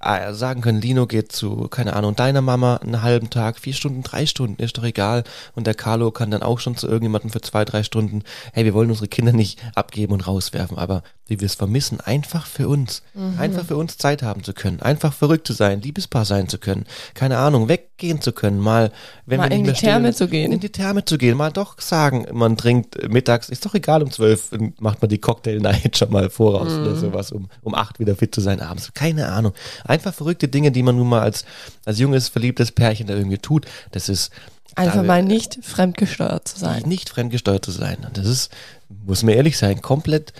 äh, 0.00 0.32
sagen 0.32 0.60
können, 0.60 0.80
Lino 0.80 1.06
geht 1.06 1.32
zu, 1.32 1.68
keine 1.68 1.94
Ahnung, 1.94 2.14
deiner 2.14 2.42
Mama 2.42 2.76
einen 2.76 3.02
halben 3.02 3.30
Tag, 3.30 3.58
vier 3.58 3.72
Stunden, 3.72 4.02
drei 4.02 4.26
Stunden, 4.26 4.62
ist 4.62 4.78
doch 4.78 4.84
egal. 4.84 5.24
Und 5.54 5.66
der 5.66 5.74
Carlo 5.74 6.10
kann 6.10 6.30
dann 6.30 6.42
auch 6.42 6.60
schon 6.60 6.76
zu 6.76 6.86
irgendjemandem 6.86 7.30
für 7.30 7.40
zwei, 7.40 7.64
drei 7.64 7.82
Stunden, 7.82 8.22
hey, 8.52 8.64
wir 8.64 8.74
wollen 8.74 8.90
unsere 8.90 9.08
Kinder 9.08 9.32
nicht 9.32 9.60
abgeben 9.74 10.12
und 10.12 10.26
rauswerfen, 10.26 10.78
aber 10.78 11.02
wie 11.26 11.40
wir 11.40 11.46
es 11.46 11.54
vermissen, 11.54 12.00
einfach 12.00 12.46
für 12.46 12.68
uns, 12.68 13.02
mhm. 13.14 13.38
einfach 13.38 13.64
für 13.64 13.76
uns 13.76 13.96
Zeit 13.96 14.22
haben 14.22 14.44
zu 14.44 14.52
können, 14.52 14.80
einfach 14.82 15.12
verrückt 15.12 15.46
zu 15.46 15.54
sein, 15.54 15.80
Liebespaar 15.80 16.24
sein 16.24 16.48
zu 16.48 16.58
können, 16.58 16.84
keine 17.14 17.38
Ahnung, 17.38 17.68
weggehen 17.68 18.20
zu 18.20 18.32
können, 18.32 18.58
mal, 18.58 18.92
wenn 19.24 19.38
mal 19.38 19.48
wir 19.48 19.56
in 19.56 19.64
die 19.64 19.72
Therme 19.72 20.12
zu 20.12 20.28
gehen, 20.28 20.52
in 20.52 20.60
die 20.60 20.70
Therme 20.70 21.04
zu 21.04 21.16
gehen, 21.16 21.36
mal 21.36 21.50
doch 21.50 21.80
sagen, 21.80 22.26
man 22.32 22.56
trinkt 22.56 23.08
mittags, 23.10 23.48
ist 23.48 23.64
doch 23.64 23.74
egal, 23.74 24.02
um 24.02 24.10
zwölf 24.10 24.50
macht 24.78 25.00
man 25.00 25.08
die 25.08 25.18
Cocktail 25.18 25.60
Night 25.60 25.96
schon 25.96 26.10
mal 26.10 26.28
voraus 26.28 26.72
mhm. 26.72 26.82
oder 26.82 26.96
sowas, 26.96 27.32
um 27.32 27.48
um 27.62 27.74
acht 27.74 27.98
wieder 28.00 28.16
fit 28.16 28.34
zu 28.34 28.40
sein 28.40 28.60
abends, 28.60 28.92
keine 28.92 29.28
Ahnung, 29.28 29.54
einfach 29.84 30.12
verrückte 30.12 30.48
Dinge, 30.48 30.72
die 30.72 30.82
man 30.82 30.96
nun 30.96 31.08
mal 31.08 31.22
als 31.22 31.44
als 31.86 31.98
junges 31.98 32.28
verliebtes 32.28 32.72
Pärchen 32.72 33.06
da 33.06 33.14
irgendwie 33.14 33.38
tut, 33.38 33.66
das 33.92 34.08
ist 34.08 34.30
Einfach 34.76 35.04
mal 35.04 35.22
nicht 35.22 35.58
fremdgesteuert 35.62 36.48
zu 36.48 36.58
sein. 36.58 36.82
Nicht 36.86 37.08
fremdgesteuert 37.08 37.64
zu 37.64 37.70
sein. 37.70 37.98
Und 38.04 38.18
das 38.18 38.26
ist, 38.26 38.50
muss 38.88 39.22
mir 39.22 39.34
ehrlich 39.36 39.56
sein, 39.56 39.80
komplett 39.82 40.32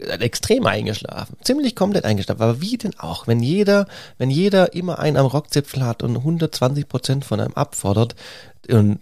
extrem 0.00 0.66
eingeschlafen, 0.66 1.36
ziemlich 1.42 1.76
komplett 1.76 2.04
eingeschlafen. 2.04 2.42
Aber 2.42 2.60
wie 2.60 2.78
denn 2.78 2.98
auch, 2.98 3.26
wenn 3.26 3.40
jeder, 3.40 3.86
wenn 4.18 4.30
jeder 4.30 4.72
immer 4.72 4.98
einen 4.98 5.16
am 5.16 5.26
Rockzipfel 5.26 5.84
hat 5.84 6.02
und 6.02 6.16
120 6.16 6.88
Prozent 6.88 7.24
von 7.24 7.40
einem 7.40 7.54
abfordert, 7.54 8.14
und 8.68 9.00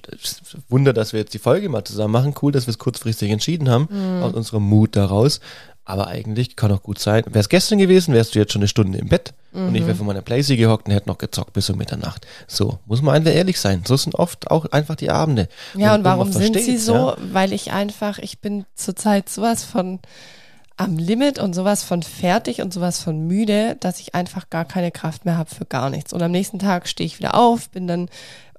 Wunder, 0.68 0.92
dass 0.92 1.12
wir 1.12 1.20
jetzt 1.20 1.34
die 1.34 1.38
Folge 1.38 1.68
mal 1.68 1.84
zusammen 1.84 2.12
machen. 2.12 2.34
Cool, 2.40 2.52
dass 2.52 2.66
wir 2.66 2.70
es 2.70 2.78
kurzfristig 2.78 3.30
entschieden 3.30 3.68
haben, 3.68 3.88
mhm. 3.90 4.22
aus 4.22 4.32
unserem 4.32 4.62
Mut 4.62 4.96
daraus. 4.96 5.40
Aber 5.84 6.08
eigentlich 6.08 6.54
kann 6.54 6.70
auch 6.70 6.82
gut 6.82 6.98
sein. 6.98 7.24
Wäre 7.26 7.38
es 7.38 7.48
gestern 7.48 7.78
gewesen, 7.78 8.12
wärst 8.12 8.34
du 8.34 8.38
jetzt 8.38 8.52
schon 8.52 8.60
eine 8.60 8.68
Stunde 8.68 8.98
im 8.98 9.08
Bett 9.08 9.32
mhm. 9.52 9.68
und 9.68 9.74
ich 9.74 9.86
wäre 9.86 9.94
von 9.94 10.06
meiner 10.06 10.20
Playsee 10.20 10.56
gehockt 10.56 10.86
und 10.86 10.92
hätte 10.92 11.08
noch 11.08 11.16
gezockt 11.16 11.54
bis 11.54 11.70
um 11.70 11.78
Mitternacht. 11.78 12.26
So, 12.46 12.78
muss 12.84 13.00
man 13.00 13.14
einfach 13.14 13.32
ehrlich 13.32 13.58
sein. 13.58 13.82
So 13.86 13.96
sind 13.96 14.14
oft 14.14 14.50
auch 14.50 14.66
einfach 14.66 14.96
die 14.96 15.10
Abende. 15.10 15.48
Ja, 15.74 15.94
und, 15.94 16.00
und 16.00 16.04
warum 16.04 16.30
sind 16.30 16.60
sie 16.60 16.76
so? 16.76 16.92
Ja? 16.92 17.16
Weil 17.32 17.54
ich 17.54 17.72
einfach, 17.72 18.18
ich 18.18 18.38
bin 18.40 18.66
zurzeit 18.74 19.30
sowas 19.30 19.64
von 19.64 19.98
am 20.78 20.96
Limit 20.96 21.38
und 21.38 21.54
sowas 21.54 21.82
von 21.82 22.02
fertig 22.02 22.62
und 22.62 22.72
sowas 22.72 23.02
von 23.02 23.26
müde, 23.26 23.76
dass 23.80 24.00
ich 24.00 24.14
einfach 24.14 24.48
gar 24.48 24.64
keine 24.64 24.92
Kraft 24.92 25.24
mehr 25.24 25.36
habe 25.36 25.52
für 25.52 25.66
gar 25.66 25.90
nichts. 25.90 26.12
Und 26.12 26.22
am 26.22 26.30
nächsten 26.30 26.58
Tag 26.58 26.88
stehe 26.88 27.06
ich 27.06 27.18
wieder 27.18 27.34
auf, 27.34 27.68
bin 27.70 27.86
dann 27.88 28.08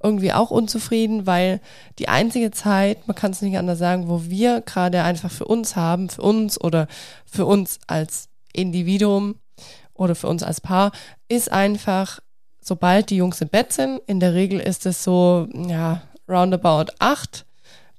irgendwie 0.03 0.33
auch 0.33 0.51
unzufrieden, 0.51 1.25
weil 1.25 1.61
die 1.97 2.09
einzige 2.09 2.51
Zeit, 2.51 3.07
man 3.07 3.15
kann 3.15 3.31
es 3.31 3.41
nicht 3.41 3.57
anders 3.57 3.79
sagen, 3.79 4.09
wo 4.09 4.23
wir 4.25 4.61
gerade 4.61 5.03
einfach 5.03 5.31
für 5.31 5.45
uns 5.45 5.75
haben, 5.75 6.09
für 6.09 6.21
uns 6.21 6.59
oder 6.59 6.87
für 7.25 7.45
uns 7.45 7.79
als 7.87 8.27
Individuum 8.53 9.35
oder 9.93 10.15
für 10.15 10.27
uns 10.27 10.43
als 10.43 10.61
Paar, 10.61 10.91
ist 11.29 11.51
einfach, 11.51 12.19
sobald 12.61 13.09
die 13.09 13.17
Jungs 13.17 13.41
im 13.41 13.49
Bett 13.49 13.71
sind, 13.71 14.01
in 14.07 14.19
der 14.19 14.33
Regel 14.33 14.59
ist 14.59 14.85
es 14.85 15.03
so, 15.03 15.47
ja, 15.53 16.01
roundabout 16.27 16.91
acht 16.99 17.45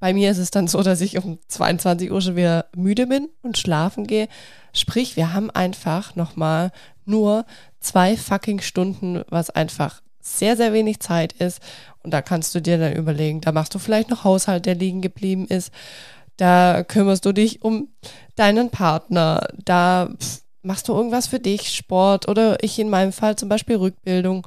bei 0.01 0.15
mir 0.15 0.31
ist 0.31 0.39
es 0.39 0.51
dann 0.51 0.67
so, 0.67 0.83
dass 0.83 1.03
ich 1.03 1.19
um 1.19 1.39
22 1.47 2.11
Uhr 2.11 2.21
schon 2.21 2.37
wieder 2.37 2.67
müde 2.75 3.07
bin 3.07 3.29
und 3.43 3.59
schlafen 3.59 4.07
gehe. 4.07 4.29
Sprich, 4.73 5.17
wir 5.17 5.33
haben 5.35 5.51
einfach 5.51 6.17
nochmal 6.17 6.73
nur 7.05 7.45
zwei 7.81 8.17
fucking 8.17 8.61
Stunden, 8.61 9.23
was 9.29 9.51
einfach 9.51 10.01
sehr, 10.21 10.57
sehr 10.57 10.73
wenig 10.73 11.01
Zeit 11.01 11.35
ist. 11.35 11.61
Und 12.03 12.13
da 12.13 12.23
kannst 12.23 12.55
du 12.55 12.61
dir 12.61 12.79
dann 12.79 12.95
überlegen, 12.95 13.41
da 13.41 13.53
machst 13.53 13.75
du 13.75 13.79
vielleicht 13.79 14.11
noch 14.11 14.25
Haushalt, 14.25 14.67
der 14.67 14.75
liegen 14.75 15.03
geblieben 15.03 15.47
ist. 15.47 15.71
Da 16.37 16.83
kümmerst 16.83 17.27
du 17.27 17.33
dich 17.33 17.63
um 17.63 17.89
deinen 18.37 18.71
Partner. 18.71 19.49
Da 19.65 20.09
machst 20.63 20.89
du 20.89 20.95
irgendwas 20.95 21.27
für 21.27 21.41
dich, 21.41 21.75
Sport 21.75 22.29
oder 22.29 22.63
ich 22.63 22.79
in 22.79 22.89
meinem 22.89 23.13
Fall 23.13 23.37
zum 23.37 23.51
Beispiel 23.51 23.77
Rückbildung 23.77 24.47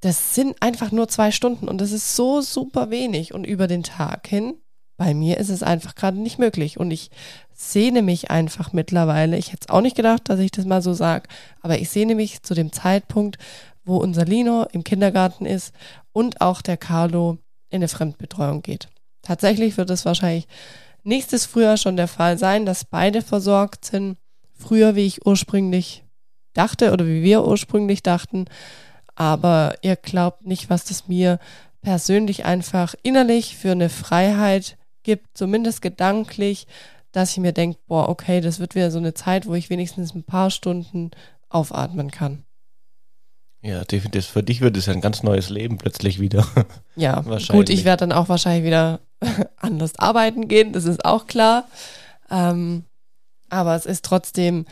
das 0.00 0.34
sind 0.34 0.56
einfach 0.60 0.92
nur 0.92 1.08
zwei 1.08 1.30
Stunden 1.30 1.68
und 1.68 1.80
das 1.80 1.92
ist 1.92 2.16
so 2.16 2.40
super 2.40 2.90
wenig. 2.90 3.34
Und 3.34 3.44
über 3.44 3.66
den 3.66 3.82
Tag 3.82 4.26
hin, 4.26 4.54
bei 4.96 5.14
mir 5.14 5.38
ist 5.38 5.48
es 5.48 5.62
einfach 5.62 5.94
gerade 5.94 6.18
nicht 6.18 6.38
möglich. 6.38 6.78
Und 6.78 6.90
ich 6.90 7.10
sehne 7.52 8.02
mich 8.02 8.30
einfach 8.30 8.72
mittlerweile, 8.72 9.38
ich 9.38 9.52
hätte 9.52 9.66
es 9.68 9.74
auch 9.74 9.80
nicht 9.80 9.96
gedacht, 9.96 10.28
dass 10.28 10.40
ich 10.40 10.50
das 10.50 10.64
mal 10.64 10.82
so 10.82 10.92
sage, 10.92 11.28
aber 11.62 11.78
ich 11.78 11.88
sehne 11.88 12.14
mich 12.14 12.42
zu 12.42 12.54
dem 12.54 12.72
Zeitpunkt, 12.72 13.38
wo 13.84 13.96
unser 13.96 14.24
Lino 14.24 14.66
im 14.72 14.84
Kindergarten 14.84 15.46
ist 15.46 15.72
und 16.12 16.40
auch 16.40 16.60
der 16.60 16.76
Carlo 16.76 17.38
in 17.70 17.76
eine 17.76 17.88
Fremdbetreuung 17.88 18.62
geht. 18.62 18.88
Tatsächlich 19.22 19.76
wird 19.76 19.90
es 19.90 20.04
wahrscheinlich 20.04 20.46
nächstes 21.02 21.46
Frühjahr 21.46 21.76
schon 21.76 21.96
der 21.96 22.08
Fall 22.08 22.36
sein, 22.36 22.66
dass 22.66 22.84
beide 22.84 23.22
versorgt 23.22 23.84
sind. 23.84 24.16
Früher, 24.52 24.94
wie 24.96 25.06
ich 25.06 25.24
ursprünglich 25.24 26.04
dachte 26.52 26.92
oder 26.92 27.06
wie 27.06 27.22
wir 27.22 27.46
ursprünglich 27.46 28.02
dachten 28.02 28.46
aber 29.16 29.74
ihr 29.82 29.96
glaubt 29.96 30.46
nicht, 30.46 30.70
was 30.70 30.84
das 30.84 31.08
mir 31.08 31.40
persönlich 31.82 32.44
einfach 32.44 32.94
innerlich 33.02 33.56
für 33.56 33.72
eine 33.72 33.88
Freiheit 33.88 34.76
gibt, 35.02 35.36
zumindest 35.36 35.82
gedanklich, 35.82 36.66
dass 37.12 37.32
ich 37.32 37.38
mir 37.38 37.52
denke, 37.52 37.78
boah, 37.86 38.08
okay, 38.08 38.40
das 38.40 38.60
wird 38.60 38.74
wieder 38.74 38.90
so 38.90 38.98
eine 38.98 39.14
Zeit, 39.14 39.46
wo 39.46 39.54
ich 39.54 39.70
wenigstens 39.70 40.14
ein 40.14 40.24
paar 40.24 40.50
Stunden 40.50 41.10
aufatmen 41.48 42.10
kann. 42.10 42.44
Ja, 43.62 43.84
definitiv. 43.84 44.26
Für 44.26 44.42
dich 44.42 44.60
wird 44.60 44.76
es 44.76 44.86
ja 44.86 44.92
ein 44.92 45.00
ganz 45.00 45.22
neues 45.22 45.48
Leben 45.48 45.78
plötzlich 45.78 46.20
wieder. 46.20 46.46
Ja, 46.98 47.20
gut, 47.48 47.68
ich 47.68 47.84
werde 47.84 48.06
dann 48.06 48.12
auch 48.12 48.30
wahrscheinlich 48.30 48.64
wieder 48.64 49.00
anders 49.56 49.98
arbeiten 49.98 50.48
gehen, 50.48 50.72
das 50.72 50.86
ist 50.86 51.04
auch 51.04 51.26
klar. 51.26 51.68
Ähm, 52.30 52.84
aber 53.50 53.74
es 53.76 53.84
ist 53.84 54.04
trotzdem, 54.04 54.64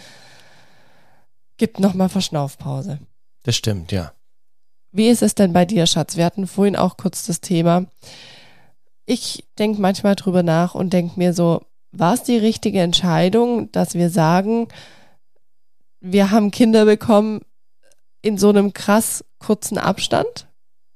gibt 1.59 1.81
nochmal 1.81 2.09
Verschnaufpause. 2.09 2.99
Das 3.43 3.57
stimmt, 3.57 3.93
ja. 3.93 4.13
Wie 4.97 5.09
ist 5.09 5.23
es 5.23 5.35
denn 5.35 5.53
bei 5.53 5.65
dir, 5.65 5.89
Schatz? 5.89 6.17
Wir 6.17 6.25
hatten 6.25 6.47
vorhin 6.47 6.77
auch 6.77 6.97
kurz 6.97 7.27
das 7.27 7.41
Thema. 7.41 7.87
Ich 9.07 9.45
denke 9.59 9.81
manchmal 9.81 10.15
drüber 10.15 10.45
nach 10.45 10.77
und 10.77 10.93
denke 10.93 11.19
mir 11.19 11.33
so, 11.35 11.63
war 11.91 12.15
es 12.15 12.23
die 12.23 12.39
richtige 12.39 12.81
Entscheidung, 12.81 13.73
dass 13.73 13.95
wir 13.95 14.09
sagen, 14.09 14.69
wir 16.01 16.31
haben 16.31 16.53
Kinder 16.53 16.85
bekommen 16.85 17.41
in 18.23 18.39
so 18.39 18.51
einem 18.51 18.73
krass 18.73 19.25
kurzen 19.41 19.79
Abstand? 19.79 20.47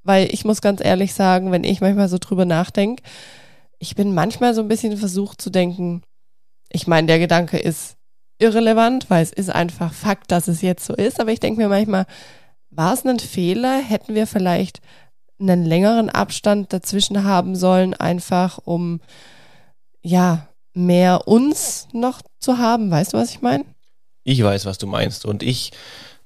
Weil 0.05 0.33
ich 0.33 0.45
muss 0.45 0.63
ganz 0.63 0.81
ehrlich 0.81 1.13
sagen, 1.13 1.51
wenn 1.51 1.65
ich 1.65 1.81
manchmal 1.81 2.09
so 2.09 2.19
drüber 2.19 2.45
nachdenke, 2.45 3.03
ich 3.81 3.97
bin 3.97 4.15
manchmal 4.15 4.55
so 4.55 4.61
ein 4.61 4.69
bisschen 4.69 4.97
versucht 4.97 5.43
zu 5.43 5.51
denken, 5.51 6.03
ich 6.71 6.87
meine, 6.87 7.09
der 7.09 7.19
Gedanke 7.19 7.59
ist 7.59 7.97
irrelevant, 8.39 9.11
weil 9.11 9.25
es 9.25 9.33
ist 9.33 9.51
einfach 9.51 9.93
Fakt, 9.93 10.31
dass 10.31 10.47
es 10.47 10.63
jetzt 10.63 10.87
so 10.87 10.95
ist, 10.95 11.19
aber 11.19 11.33
ich 11.33 11.41
denke 11.41 11.61
mir 11.61 11.69
manchmal, 11.69 12.07
war 12.79 12.95
es 12.95 13.05
ein 13.05 13.19
Fehler? 13.19 13.81
Hätten 13.83 14.14
wir 14.14 14.29
vielleicht 14.29 14.81
einen 15.41 15.64
längeren 15.64 16.11
Abstand 16.11 16.73
dazwischen 16.73 17.25
haben 17.25 17.57
sollen, 17.57 17.93
einfach 17.93 18.61
um 18.64 19.01
ja 20.01 20.49
mehr 20.75 21.27
uns 21.27 21.88
noch 21.93 22.23
zu 22.38 22.59
haben? 22.59 22.88
Weißt 22.88 23.12
du, 23.12 23.19
was 23.19 23.31
ich 23.31 23.43
meine? 23.43 23.64
Ich 24.23 24.43
weiß, 24.43 24.64
was 24.64 24.79
du 24.79 24.87
meinst 24.87 25.27
und 25.27 25.43
ich 25.43 25.73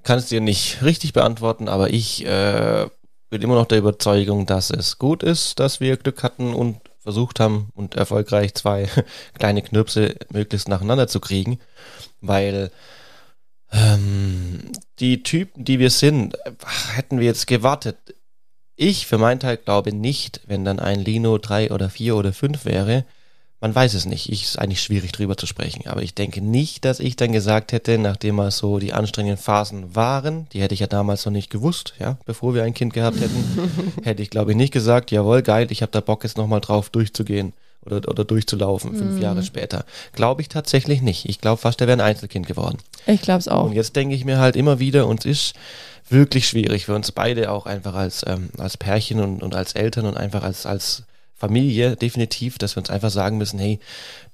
kann 0.03 0.19
es 0.19 0.27
dir 0.27 0.43
nicht 0.43 0.83
richtig 0.83 1.15
beantworten, 1.15 1.69
aber 1.69 1.89
ich 1.89 2.27
äh, 2.27 2.87
bin 3.31 3.41
immer 3.41 3.55
noch 3.55 3.67
der 3.67 3.79
Überzeugung, 3.79 4.45
dass 4.45 4.69
es 4.69 4.99
gut 4.99 5.23
ist, 5.23 5.59
dass 5.59 5.81
wir 5.81 5.97
Glück 5.97 6.23
hatten 6.23 6.53
und 6.53 6.81
versucht 6.99 7.41
haben 7.41 7.71
und 7.75 7.95
erfolgreich 7.95 8.55
zwei 8.55 8.89
kleine 9.39 9.63
Knirpse 9.63 10.17
möglichst 10.31 10.69
nacheinander 10.69 11.09
zu 11.09 11.19
kriegen, 11.19 11.61
weil 12.21 12.71
ähm, 13.73 14.61
die 14.99 15.23
Typen, 15.23 15.65
die 15.65 15.79
wir 15.79 15.91
sind, 15.91 16.37
hätten 16.95 17.19
wir 17.19 17.27
jetzt 17.27 17.47
gewartet. 17.47 17.97
Ich 18.77 19.07
für 19.07 19.19
meinen 19.19 19.41
Teil 19.41 19.57
glaube 19.57 19.93
nicht, 19.93 20.41
wenn 20.47 20.65
dann 20.65 20.79
ein 20.79 21.01
Lino 21.01 21.39
drei 21.39 21.71
oder 21.71 21.91
vier 21.91 22.17
oder 22.17 22.33
fünf 22.33 22.65
wäre, 22.65 23.05
man 23.61 23.75
weiß 23.75 23.95
es 23.95 24.07
nicht. 24.07 24.29
Ich 24.29 24.43
ist 24.43 24.59
eigentlich 24.59 24.83
schwierig 24.83 25.13
drüber 25.13 25.37
zu 25.37 25.47
sprechen. 25.47 25.87
Aber 25.87 26.03
ich 26.03 26.15
denke 26.15 26.41
nicht, 26.41 26.85
dass 26.85 26.99
ich 26.99 27.15
dann 27.15 27.33
gesagt 27.33 27.71
hätte, 27.71 27.97
nachdem 27.97 28.35
mal 28.37 28.51
so 28.51 28.79
die 28.81 28.93
anstrengenden 28.93 29.41
Phasen 29.41 29.95
waren, 29.95 30.49
die 30.53 30.61
hätte 30.61 30.75
ich 30.75 30.81
ja 30.81 30.89
damals 30.89 31.25
noch 31.25 31.33
nicht 31.33 31.49
gewusst, 31.49 31.95
ja, 32.01 32.19
bevor 32.25 32.55
wir 32.55 32.65
ein 32.65 32.75
Kind 32.75 32.93
gehabt 32.93 33.21
hätten, 33.21 33.71
hätte 34.03 34.23
ich 34.23 34.31
glaube 34.31 34.51
ich 34.51 34.57
nicht 34.57 34.73
gesagt, 34.73 35.13
jawohl, 35.13 35.43
geil, 35.43 35.69
ich 35.71 35.83
habe 35.83 35.93
da 35.93 36.01
Bock 36.01 36.25
jetzt 36.25 36.37
nochmal 36.37 36.61
drauf 36.61 36.91
durchzugehen 36.91 37.53
oder, 37.85 38.09
oder 38.09 38.25
durchzulaufen, 38.25 38.97
fünf 38.97 39.19
mm. 39.19 39.23
Jahre 39.23 39.43
später. 39.43 39.85
Glaube 40.13 40.43
ich 40.43 40.49
tatsächlich 40.49 41.03
nicht. 41.03 41.29
Ich 41.29 41.41
glaube 41.41 41.61
fast, 41.61 41.81
er 41.81 41.87
wäre 41.87 41.99
ein 41.99 42.07
Einzelkind 42.07 42.47
geworden. 42.47 42.79
Ich 43.07 43.23
glaube 43.23 43.41
es 43.41 43.49
auch. 43.49 43.65
Und 43.67 43.73
jetzt 43.73 43.97
denke 43.97 44.15
ich 44.15 44.25
mir 44.25 44.39
halt 44.39 44.57
immer 44.57 44.79
wieder, 44.79 45.07
uns 45.07 45.25
ist 45.25 45.55
wirklich 46.09 46.49
schwierig 46.49 46.87
für 46.87 46.95
uns 46.95 47.13
beide 47.13 47.51
auch 47.51 47.67
einfach 47.67 47.95
als, 47.95 48.25
ähm, 48.27 48.51
als 48.59 48.77
Pärchen 48.77 49.21
und, 49.21 49.43
und 49.43 49.55
als 49.55 49.73
Eltern 49.73 50.07
und 50.07 50.17
einfach 50.17 50.43
als, 50.43 50.67
als 50.67 51.05
Familie 51.35 51.97
definitiv, 51.97 52.59
dass 52.59 52.77
wir 52.77 52.83
uns 52.83 52.91
einfach 52.91 53.11
sagen 53.11 53.37
müssen, 53.39 53.59
hey, 53.59 53.81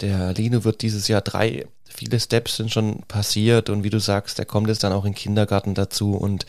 der 0.00 0.34
Lino 0.34 0.64
wird 0.64 0.82
dieses 0.82 1.08
Jahr 1.08 1.22
drei, 1.22 1.66
viele 1.88 2.20
Steps 2.20 2.56
sind 2.56 2.70
schon 2.70 3.02
passiert 3.08 3.70
und 3.70 3.82
wie 3.82 3.90
du 3.90 3.98
sagst, 3.98 4.38
der 4.38 4.44
kommt 4.44 4.68
jetzt 4.68 4.84
dann 4.84 4.92
auch 4.92 5.04
in 5.06 5.12
den 5.12 5.18
Kindergarten 5.18 5.74
dazu 5.74 6.14
und 6.14 6.44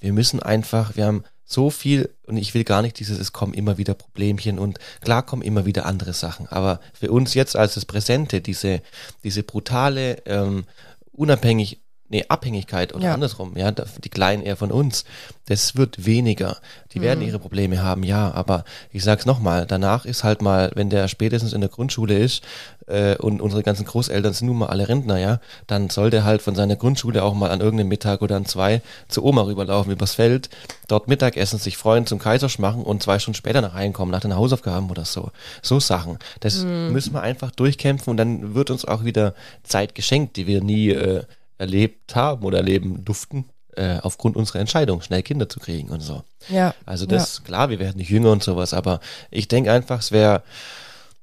wir 0.00 0.12
müssen 0.12 0.42
einfach, 0.42 0.96
wir 0.96 1.06
haben 1.06 1.24
so 1.52 1.70
viel 1.70 2.10
und 2.26 2.36
ich 2.36 2.54
will 2.54 2.64
gar 2.64 2.82
nicht 2.82 2.98
dieses, 2.98 3.18
es 3.18 3.32
kommen 3.32 3.54
immer 3.54 3.78
wieder 3.78 3.94
Problemchen 3.94 4.58
und 4.58 4.78
klar 5.00 5.24
kommen 5.24 5.42
immer 5.42 5.66
wieder 5.66 5.86
andere 5.86 6.12
Sachen, 6.12 6.46
aber 6.48 6.80
für 6.94 7.10
uns 7.10 7.34
jetzt 7.34 7.56
als 7.56 7.74
das 7.74 7.84
Präsente, 7.84 8.40
diese, 8.40 8.80
diese 9.22 9.42
brutale, 9.42 10.22
ähm, 10.26 10.64
unabhängig 11.12 11.81
nee, 12.12 12.24
Abhängigkeit 12.28 12.94
oder 12.94 13.06
ja. 13.06 13.14
andersrum, 13.14 13.56
ja, 13.56 13.72
die 13.72 14.08
Kleinen 14.10 14.42
eher 14.42 14.56
von 14.56 14.70
uns, 14.70 15.04
das 15.46 15.76
wird 15.76 16.04
weniger. 16.04 16.58
Die 16.92 16.98
mhm. 16.98 17.04
werden 17.04 17.24
ihre 17.24 17.38
Probleme 17.38 17.82
haben, 17.82 18.04
ja, 18.04 18.30
aber 18.32 18.64
ich 18.92 19.02
sag's 19.02 19.24
nochmal, 19.26 19.66
danach 19.66 20.04
ist 20.04 20.22
halt 20.22 20.42
mal, 20.42 20.70
wenn 20.74 20.90
der 20.90 21.08
spätestens 21.08 21.54
in 21.54 21.62
der 21.62 21.70
Grundschule 21.70 22.18
ist 22.18 22.44
äh, 22.86 23.16
und 23.16 23.40
unsere 23.40 23.62
ganzen 23.62 23.86
Großeltern 23.86 24.34
sind 24.34 24.48
nun 24.48 24.58
mal 24.58 24.66
alle 24.66 24.88
Rentner, 24.88 25.18
ja, 25.18 25.40
dann 25.66 25.88
soll 25.88 26.10
der 26.10 26.24
halt 26.24 26.42
von 26.42 26.54
seiner 26.54 26.76
Grundschule 26.76 27.24
auch 27.24 27.34
mal 27.34 27.50
an 27.50 27.60
irgendeinem 27.60 27.88
Mittag 27.88 28.20
oder 28.20 28.36
an 28.36 28.44
zwei 28.44 28.82
zu 29.08 29.24
Oma 29.24 29.42
rüberlaufen 29.42 29.90
übers 29.90 30.14
Feld, 30.14 30.50
dort 30.88 31.08
Mittagessen, 31.08 31.58
sich 31.58 31.78
freuen, 31.78 32.06
zum 32.06 32.18
Kaisersch 32.18 32.58
machen 32.58 32.82
und 32.82 33.02
zwei 33.02 33.18
Stunden 33.18 33.36
später 33.36 33.62
nach 33.62 33.74
reinkommen, 33.74 34.12
nach 34.12 34.20
den 34.20 34.36
Hausaufgaben 34.36 34.90
oder 34.90 35.06
so. 35.06 35.30
So 35.62 35.80
Sachen. 35.80 36.18
Das 36.40 36.62
mhm. 36.62 36.92
müssen 36.92 37.14
wir 37.14 37.22
einfach 37.22 37.50
durchkämpfen 37.52 38.10
und 38.10 38.18
dann 38.18 38.54
wird 38.54 38.70
uns 38.70 38.84
auch 38.84 39.02
wieder 39.04 39.34
Zeit 39.62 39.94
geschenkt, 39.94 40.36
die 40.36 40.46
wir 40.46 40.62
nie 40.62 40.90
äh, 40.90 41.22
erlebt 41.62 42.14
haben 42.14 42.44
oder 42.44 42.58
erleben 42.58 43.04
durften, 43.04 43.46
äh, 43.76 43.98
aufgrund 44.02 44.36
unserer 44.36 44.60
Entscheidung, 44.60 45.00
schnell 45.00 45.22
Kinder 45.22 45.48
zu 45.48 45.60
kriegen 45.60 45.88
und 45.88 46.00
so. 46.00 46.24
Ja. 46.48 46.74
Also 46.84 47.06
das, 47.06 47.38
ja. 47.38 47.44
klar, 47.44 47.70
wir 47.70 47.78
werden 47.78 47.96
nicht 47.96 48.10
jünger 48.10 48.32
und 48.32 48.42
sowas, 48.42 48.74
aber 48.74 49.00
ich 49.30 49.48
denke 49.48 49.72
einfach, 49.72 50.00
es 50.00 50.12
wäre 50.12 50.42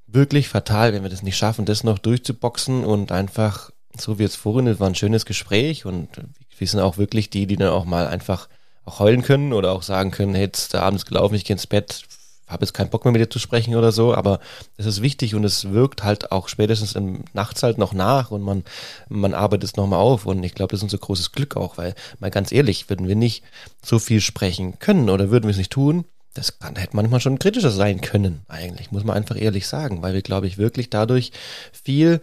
wirklich 0.08 0.50
fatal, 0.50 0.94
wenn 0.94 1.04
wir 1.04 1.10
das 1.10 1.22
nicht 1.22 1.38
schaffen, 1.38 1.66
das 1.66 1.84
noch 1.84 2.00
durchzuboxen 2.00 2.84
und 2.86 3.12
einfach, 3.12 3.70
so 3.96 4.18
wie 4.18 4.24
jetzt 4.24 4.38
vorhin, 4.38 4.68
es 4.68 4.80
war 4.80 4.88
ein 4.88 4.96
schönes 4.96 5.26
Gespräch 5.26 5.86
und 5.86 6.10
wir 6.58 6.68
sind 6.68 6.80
auch 6.80 6.98
wirklich 6.98 7.30
die, 7.30 7.46
die 7.46 7.58
dann 7.58 7.70
auch 7.70 7.86
mal 7.86 8.08
einfach 8.08 8.48
auch 8.86 9.00
heulen 9.00 9.22
können 9.22 9.54
oder 9.54 9.72
auch 9.72 9.84
sagen 9.84 10.10
können, 10.10 10.34
hey, 10.34 10.46
jetzt 10.46 10.74
der 10.74 10.84
Abend 10.84 11.00
ist 11.00 11.06
gelaufen, 11.06 11.36
ich 11.36 11.46
gehe 11.46 11.54
ins 11.54 11.68
Bett, 11.68 12.04
habe 12.50 12.66
jetzt 12.66 12.74
keinen 12.74 12.90
Bock 12.90 13.06
mehr 13.06 13.12
mit 13.12 13.22
dir 13.22 13.30
zu 13.30 13.40
sprechen 13.40 13.76
oder 13.76 13.92
so, 13.92 14.14
aber 14.14 14.40
es 14.76 14.88
ist 14.88 15.02
wichtig 15.02 15.36
und 15.36 15.44
es 15.44 15.72
wirkt 15.72 16.04
halt 16.04 16.32
auch 16.32 16.50
spätestens 16.50 16.96
im 16.96 17.24
Nachts 17.34 17.62
halt 17.62 17.78
noch 17.78 17.94
nach 17.94 18.32
und 18.32 18.42
man, 18.42 18.64
man 19.08 19.34
arbeitet 19.34 19.66
es 19.66 19.76
nochmal 19.76 20.00
auf 20.00 20.26
und 20.26 20.44
ich 20.44 20.56
glaube, 20.56 20.72
das 20.72 20.80
ist 20.80 20.84
unser 20.84 20.98
großes 20.98 21.32
Glück 21.32 21.56
auch, 21.56 21.78
weil 21.78 21.94
mal 22.20 22.32
ganz 22.32 22.52
ehrlich, 22.52 22.90
würden 22.90 23.08
wir 23.08 23.16
nicht 23.16 23.44
so 23.84 24.00
viel 24.00 24.20
sprechen 24.20 24.80
können 24.80 25.10
oder 25.10 25.30
würden 25.30 25.46
wir 25.46 25.52
es 25.52 25.58
nicht 25.58 25.72
tun, 25.72 26.06
das 26.34 26.58
kann, 26.58 26.76
hätte 26.76 26.96
manchmal 26.96 27.20
schon 27.20 27.40
kritischer 27.40 27.72
sein 27.72 28.02
können, 28.02 28.42
eigentlich, 28.48 28.92
muss 28.92 29.04
man 29.04 29.16
einfach 29.16 29.40
ehrlich 29.40 29.68
sagen, 29.68 30.02
weil 30.02 30.16
wir, 30.16 30.22
glaube 30.24 30.48
ich, 30.48 30.58
wirklich 30.58 30.90
dadurch 30.90 31.32
viel 31.72 32.20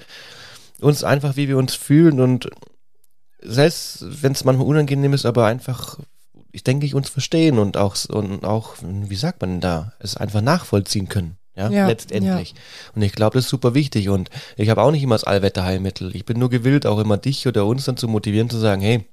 uns 0.80 1.04
einfach, 1.04 1.36
wie 1.36 1.48
wir 1.48 1.56
uns 1.56 1.74
fühlen 1.74 2.20
und 2.20 2.50
selbst 3.40 4.04
wenn 4.22 4.32
es 4.32 4.44
manchmal 4.44 4.66
unangenehm 4.66 5.12
ist, 5.12 5.24
aber 5.24 5.46
einfach 5.46 5.98
ich 6.56 6.64
denke 6.64 6.86
ich, 6.86 6.94
uns 6.94 7.10
verstehen 7.10 7.58
und 7.58 7.76
auch, 7.76 7.96
und 8.08 8.42
auch, 8.46 8.76
wie 8.80 9.14
sagt 9.14 9.42
man 9.42 9.60
da, 9.60 9.92
es 9.98 10.16
einfach 10.16 10.40
nachvollziehen 10.40 11.06
können. 11.06 11.36
Ja, 11.54 11.68
ja 11.68 11.86
letztendlich. 11.86 12.52
Ja. 12.52 12.56
Und 12.94 13.02
ich 13.02 13.12
glaube, 13.12 13.34
das 13.34 13.44
ist 13.44 13.50
super 13.50 13.74
wichtig. 13.74 14.08
Und 14.08 14.30
ich 14.56 14.70
habe 14.70 14.80
auch 14.80 14.90
nicht 14.90 15.02
immer 15.02 15.16
das 15.16 15.24
Allwetterheilmittel. 15.24 16.16
Ich 16.16 16.24
bin 16.24 16.38
nur 16.38 16.48
gewillt, 16.48 16.86
auch 16.86 16.98
immer 16.98 17.18
dich 17.18 17.46
oder 17.46 17.66
uns 17.66 17.84
dann 17.84 17.98
zu 17.98 18.08
motivieren, 18.08 18.48
zu 18.48 18.56
sagen, 18.56 18.80
hey, 18.80 19.04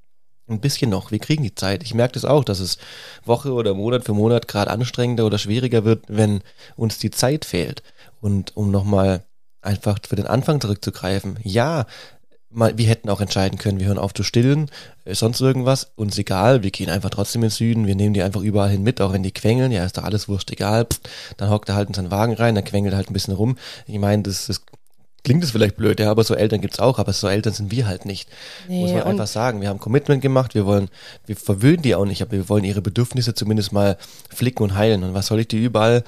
ein 0.47 0.61
bisschen 0.61 0.89
noch, 0.89 1.11
wir 1.11 1.19
kriegen 1.19 1.43
die 1.43 1.53
Zeit. 1.53 1.83
Ich 1.83 1.93
merke 1.93 2.13
das 2.13 2.23
auch, 2.23 2.45
dass 2.45 2.61
es 2.61 2.77
Woche 3.25 3.51
oder 3.51 3.73
Monat 3.73 4.05
für 4.05 4.13
Monat 4.13 4.47
gerade 4.47 4.71
anstrengender 4.71 5.25
oder 5.25 5.37
schwieriger 5.37 5.83
wird, 5.83 6.05
wenn 6.07 6.43
uns 6.77 6.97
die 6.97 7.11
Zeit 7.11 7.43
fehlt. 7.43 7.83
Und 8.21 8.55
um 8.55 8.71
nochmal 8.71 9.25
einfach 9.61 9.99
für 10.07 10.15
den 10.15 10.27
Anfang 10.27 10.61
zurückzugreifen, 10.61 11.39
ja, 11.43 11.87
wir 12.53 12.87
hätten 12.87 13.09
auch 13.09 13.21
entscheiden 13.21 13.57
können, 13.57 13.79
wir 13.79 13.87
hören 13.87 13.97
auf 13.97 14.13
zu 14.13 14.23
stillen, 14.23 14.69
äh, 15.05 15.15
sonst 15.15 15.41
irgendwas, 15.41 15.91
uns 15.95 16.17
egal, 16.17 16.63
wir 16.63 16.71
gehen 16.71 16.89
einfach 16.89 17.09
trotzdem 17.09 17.43
ins 17.43 17.57
Süden, 17.57 17.87
wir 17.87 17.95
nehmen 17.95 18.13
die 18.13 18.23
einfach 18.23 18.41
überall 18.41 18.69
hin 18.69 18.83
mit, 18.83 19.01
auch 19.01 19.13
wenn 19.13 19.23
die 19.23 19.31
quengeln, 19.31 19.71
ja, 19.71 19.85
ist 19.85 19.97
doch 19.97 20.03
alles 20.03 20.27
wurscht, 20.27 20.51
egal, 20.51 20.85
Pff, 20.85 21.01
dann 21.37 21.49
hockt 21.49 21.69
er 21.69 21.75
halt 21.75 21.89
in 21.89 21.93
seinen 21.93 22.11
Wagen 22.11 22.33
rein, 22.33 22.55
dann 22.55 22.63
quengelt 22.63 22.93
er 22.93 22.97
halt 22.97 23.09
ein 23.09 23.13
bisschen 23.13 23.33
rum. 23.33 23.57
Ich 23.87 23.99
meine, 23.99 24.23
das, 24.23 24.47
das 24.47 24.61
klingt 25.23 25.43
es 25.43 25.51
vielleicht 25.51 25.77
blöd, 25.77 25.99
ja, 25.99 26.11
aber 26.11 26.23
so 26.23 26.35
Eltern 26.35 26.61
gibt's 26.61 26.79
auch, 26.79 26.99
aber 26.99 27.13
so 27.13 27.27
Eltern 27.27 27.53
sind 27.53 27.71
wir 27.71 27.87
halt 27.87 28.05
nicht. 28.05 28.29
Nee, 28.67 28.81
Muss 28.81 28.91
man 28.91 29.03
einfach 29.03 29.27
sagen. 29.27 29.61
Wir 29.61 29.69
haben 29.69 29.79
Commitment 29.79 30.21
gemacht, 30.21 30.53
wir 30.53 30.65
wollen, 30.65 30.89
wir 31.25 31.35
verwöhnen 31.35 31.81
die 31.81 31.95
auch 31.95 32.05
nicht, 32.05 32.21
aber 32.21 32.33
wir 32.33 32.49
wollen 32.49 32.65
ihre 32.65 32.81
Bedürfnisse 32.81 33.33
zumindest 33.33 33.71
mal 33.71 33.97
flicken 34.29 34.63
und 34.63 34.75
heilen. 34.75 35.03
Und 35.03 35.13
was 35.13 35.27
soll 35.27 35.39
ich 35.39 35.47
die 35.47 35.63
überall 35.63 36.03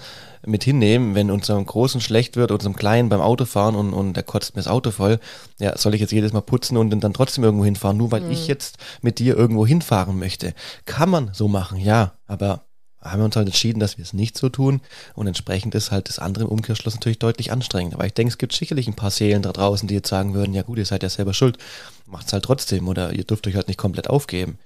mit 0.45 0.63
hinnehmen, 0.63 1.15
wenn 1.15 1.32
unserem 1.32 1.65
Großen 1.65 2.01
schlecht 2.01 2.36
wird, 2.36 2.51
unserem 2.51 2.75
Kleinen 2.75 3.10
beim 3.10 3.21
Autofahren 3.21 3.75
und, 3.75 3.93
und 3.93 4.13
der 4.13 4.23
kotzt 4.23 4.56
mir 4.56 4.62
das 4.62 4.71
Auto 4.71 4.91
voll? 4.91 5.19
Ja, 5.60 5.78
soll 5.78 5.95
ich 5.95 6.01
jetzt 6.01 6.12
jedes 6.12 6.34
Mal 6.34 6.41
putzen 6.41 6.75
und 6.78 6.91
dann 6.91 7.13
trotzdem 7.13 7.43
irgendwo 7.43 7.65
hinfahren, 7.65 7.97
nur 7.97 8.12
weil 8.12 8.21
mhm. 8.21 8.32
ich 8.32 8.47
jetzt 8.47 8.78
mit 9.01 9.19
dir 9.19 9.38
irgendwo 9.38 9.65
hinfahren 9.65 10.19
möchte? 10.19 10.54
Kann 10.86 11.10
man 11.10 11.30
so 11.34 11.47
machen, 11.47 11.78
ja, 11.80 12.13
aber 12.28 12.65
haben 13.06 13.20
wir 13.20 13.26
uns 13.26 13.36
halt 13.36 13.48
entschieden, 13.48 13.80
dass 13.80 13.98
wir 13.98 14.04
es 14.04 14.13
nicht 14.13 14.38
so 14.38 14.50
tun 14.50 14.82
und 15.13 15.28
entsprechend 15.28 15.76
ist 15.76 15.91
halt 15.91 16.10
das 16.10 16.20
andere 16.20 16.46
im 16.46 16.50
Umkehrschluss 16.50 16.96
natürlich 16.96 17.20
deutlich 17.20 17.52
anstrengender. 17.52 17.98
Aber 17.98 18.06
ich 18.06 18.13
denke, 18.13 18.32
es 18.32 18.38
gibt 18.38 18.54
sicherlich 18.54 18.88
ein 18.88 18.96
paar 18.96 19.12
Seelen 19.12 19.41
da 19.41 19.52
draußen, 19.52 19.88
die 19.88 19.94
jetzt 19.94 20.10
sagen 20.10 20.34
würden, 20.34 20.54
ja 20.54 20.63
gut, 20.63 20.78
ihr 20.78 20.86
seid 20.86 21.04
ja 21.04 21.10
selber 21.10 21.34
schuld, 21.34 21.58
macht's 22.06 22.34
halt 22.34 22.44
trotzdem 22.44 22.88
oder 22.88 23.13
ihr 23.13 23.24
dürft 23.24 23.48
euch 23.48 23.56
halt 23.56 23.68
nicht 23.68 23.78
komplett 23.78 24.10
aufgeben. 24.10 24.58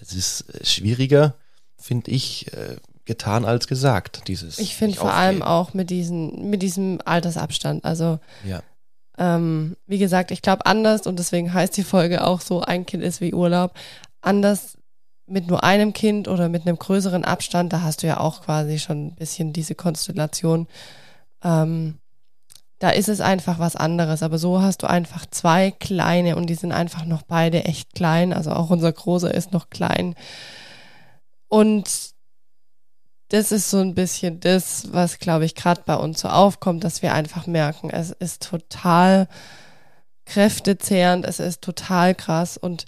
Es 0.00 0.12
ist 0.12 0.42
äh, 0.54 0.64
schwieriger, 0.64 1.34
finde 1.78 2.10
ich, 2.10 2.52
äh, 2.52 2.76
getan 3.06 3.44
als 3.44 3.66
gesagt, 3.68 4.28
dieses. 4.28 4.58
Ich 4.58 4.74
finde 4.74 4.96
vor 4.96 5.14
allem 5.14 5.42
auch 5.42 5.72
mit 5.72 5.90
diesem, 5.90 6.50
mit 6.50 6.60
diesem 6.62 6.98
Altersabstand. 7.04 7.84
Also 7.84 8.18
ja. 8.44 8.62
ähm, 9.16 9.76
wie 9.86 9.98
gesagt, 9.98 10.32
ich 10.32 10.42
glaube 10.42 10.66
anders 10.66 11.06
und 11.06 11.18
deswegen 11.18 11.54
heißt 11.54 11.76
die 11.76 11.84
Folge 11.84 12.26
auch 12.26 12.40
so, 12.40 12.60
ein 12.60 12.84
Kind 12.84 13.02
ist 13.02 13.20
wie 13.20 13.32
Urlaub. 13.32 13.74
Anders 14.20 14.76
mit 15.26 15.48
nur 15.48 15.64
einem 15.64 15.92
Kind 15.92 16.28
oder 16.28 16.48
mit 16.48 16.66
einem 16.66 16.78
größeren 16.78 17.24
Abstand, 17.24 17.72
da 17.72 17.82
hast 17.82 18.02
du 18.02 18.06
ja 18.06 18.20
auch 18.20 18.42
quasi 18.42 18.78
schon 18.78 19.08
ein 19.08 19.14
bisschen 19.14 19.52
diese 19.52 19.74
Konstellation. 19.74 20.68
Ähm, 21.42 21.98
da 22.78 22.90
ist 22.90 23.08
es 23.08 23.20
einfach 23.20 23.58
was 23.58 23.76
anderes. 23.76 24.22
Aber 24.22 24.38
so 24.38 24.60
hast 24.60 24.82
du 24.82 24.86
einfach 24.86 25.26
zwei 25.30 25.70
kleine 25.70 26.36
und 26.36 26.46
die 26.46 26.54
sind 26.54 26.72
einfach 26.72 27.04
noch 27.04 27.22
beide 27.22 27.64
echt 27.64 27.94
klein. 27.94 28.32
Also 28.32 28.52
auch 28.52 28.70
unser 28.70 28.92
Großer 28.92 29.32
ist 29.32 29.52
noch 29.52 29.70
klein. 29.70 30.14
Und 31.48 32.14
das 33.28 33.50
ist 33.50 33.70
so 33.70 33.78
ein 33.78 33.94
bisschen 33.94 34.40
das, 34.40 34.92
was, 34.92 35.18
glaube 35.18 35.44
ich, 35.44 35.54
gerade 35.54 35.82
bei 35.84 35.96
uns 35.96 36.20
so 36.20 36.28
aufkommt, 36.28 36.84
dass 36.84 37.02
wir 37.02 37.12
einfach 37.12 37.46
merken, 37.46 37.90
es 37.90 38.10
ist 38.12 38.42
total 38.42 39.26
kräftezehrend, 40.26 41.24
es 41.24 41.40
ist 41.40 41.62
total 41.62 42.14
krass 42.14 42.56
und 42.56 42.84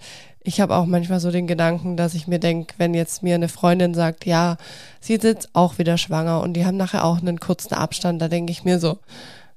ich 0.49 0.63
habe 0.63 0.75
auch 0.77 0.87
manchmal 0.87 1.21
so 1.21 1.31
den 1.31 1.47
Gedanken, 1.47 1.99
dass 1.99 2.15
ich 2.15 2.27
mir 2.27 2.39
denke, 2.39 2.75
wenn 2.79 2.95
jetzt 2.95 3.23
mir 3.23 3.35
eine 3.35 3.51
Freundin 3.51 3.93
sagt, 3.93 4.25
ja, 4.25 4.57
sie 4.99 5.13
ist 5.13 5.23
jetzt 5.23 5.51
auch 5.53 5.77
wieder 5.77 5.99
schwanger 5.99 6.41
und 6.41 6.55
die 6.55 6.65
haben 6.65 6.79
nachher 6.79 7.05
auch 7.05 7.19
einen 7.19 7.39
kurzen 7.39 7.75
Abstand, 7.75 8.23
da 8.23 8.29
denke 8.29 8.51
ich 8.51 8.65
mir 8.65 8.81
so, 8.81 8.99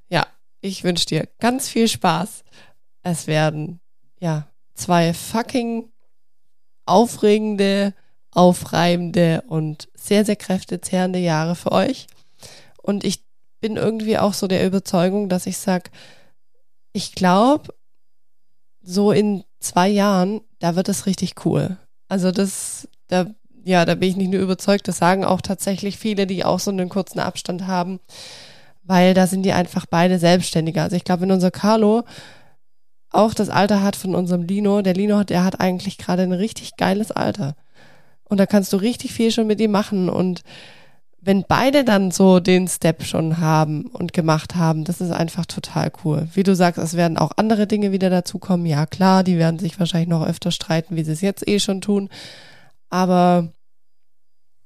ja, 0.10 0.28
ich 0.60 0.84
wünsche 0.84 1.06
dir 1.06 1.30
ganz 1.40 1.70
viel 1.70 1.88
Spaß. 1.88 2.44
Es 3.04 3.26
werden, 3.26 3.80
ja, 4.20 4.50
zwei 4.74 5.14
fucking 5.14 5.90
aufregende, 6.86 7.94
aufreibende 8.32 9.46
und 9.48 9.88
sehr, 9.94 10.26
sehr 10.26 10.36
kräftezehrende 10.36 11.20
Jahre 11.20 11.56
für 11.56 11.72
euch. 11.72 12.08
Und 12.76 13.06
ich 13.06 13.24
bin 13.62 13.78
irgendwie 13.78 14.18
auch 14.18 14.34
so 14.34 14.48
der 14.48 14.68
Überzeugung, 14.68 15.30
dass 15.30 15.46
ich 15.46 15.58
sage, 15.58 15.90
ich 16.92 17.16
glaube, 17.16 17.74
so 18.82 19.14
in 19.14 19.46
zwei 19.62 19.88
Jahren, 19.88 20.42
da 20.62 20.76
wird 20.76 20.88
es 20.88 21.06
richtig 21.06 21.46
cool. 21.46 21.78
Also 22.08 22.32
das, 22.32 22.88
da, 23.08 23.26
ja, 23.66 23.84
da 23.84 23.96
bin 23.96 24.10
ich 24.10 24.16
nicht 24.16 24.32
nur 24.32 24.42
überzeugt, 24.42 24.88
das 24.88 24.98
sagen 24.98 25.26
auch 25.26 25.42
tatsächlich 25.42 25.98
viele, 25.98 26.28
die 26.28 26.46
auch 26.46 26.60
so 26.60 26.72
einen 26.72 26.88
kurzen 26.88 27.20
Abstand 27.20 27.68
haben, 27.68 28.00
weil 28.84 29.14
da 29.14 29.28
sind 29.28 29.44
die 29.44 29.54
einfach 29.54 29.86
beide 29.86 30.20
selbstständiger. 30.20 30.84
Also 30.84 30.96
ich 30.96 31.04
glaube, 31.04 31.24
wenn 31.24 31.32
unser 31.32 31.52
Carlo 31.52 32.04
auch 33.10 33.34
das 33.34 33.50
Alter 33.50 33.82
hat 33.82 33.96
von 33.96 34.16
unserem 34.16 34.44
Lino, 34.44 34.82
der 34.82 34.94
Lino, 34.94 35.24
der 35.24 35.44
hat 35.44 35.60
eigentlich 35.60 35.98
gerade 35.98 36.24
ein 36.24 36.32
richtig 36.32 36.78
geiles 36.78 37.12
Alter. 37.12 37.56
Und 38.24 38.40
da 38.40 38.46
kannst 38.46 38.72
du 38.72 38.78
richtig 38.78 39.12
viel 39.12 39.32
schon 39.32 39.48
mit 39.48 39.60
ihm 39.60 39.72
machen 39.72 40.10
und 40.10 40.44
wenn 41.24 41.46
beide 41.48 41.86
dann 41.86 42.10
so 42.10 42.40
den 42.40 42.68
Step 42.68 43.04
schon 43.04 43.38
haben 43.38 43.86
und 43.86 44.12
gemacht 44.12 44.56
haben, 44.56 44.84
das 44.84 45.02
ist 45.02 45.12
einfach 45.12 45.46
total 45.46 45.92
cool. 46.04 46.28
Wie 46.34 46.42
du 46.42 46.56
sagst, 46.56 46.80
es 46.80 46.96
werden 46.96 47.18
auch 47.18 47.32
andere 47.38 47.68
Dinge 47.68 47.92
wieder 47.92 48.10
dazukommen. 48.10 48.66
Ja, 48.66 48.88
klar, 48.88 49.24
die 49.24 49.38
werden 49.38 49.60
sich 49.60 49.80
wahrscheinlich 49.80 50.10
noch 50.10 50.26
öfter 50.26 50.50
streiten, 50.50 50.96
wie 50.96 51.04
sie 51.04 51.12
es 51.12 51.22
jetzt 51.22 51.48
eh 51.48 51.60
schon 51.60 51.82
tun. 51.82 52.10
Aber 52.90 53.50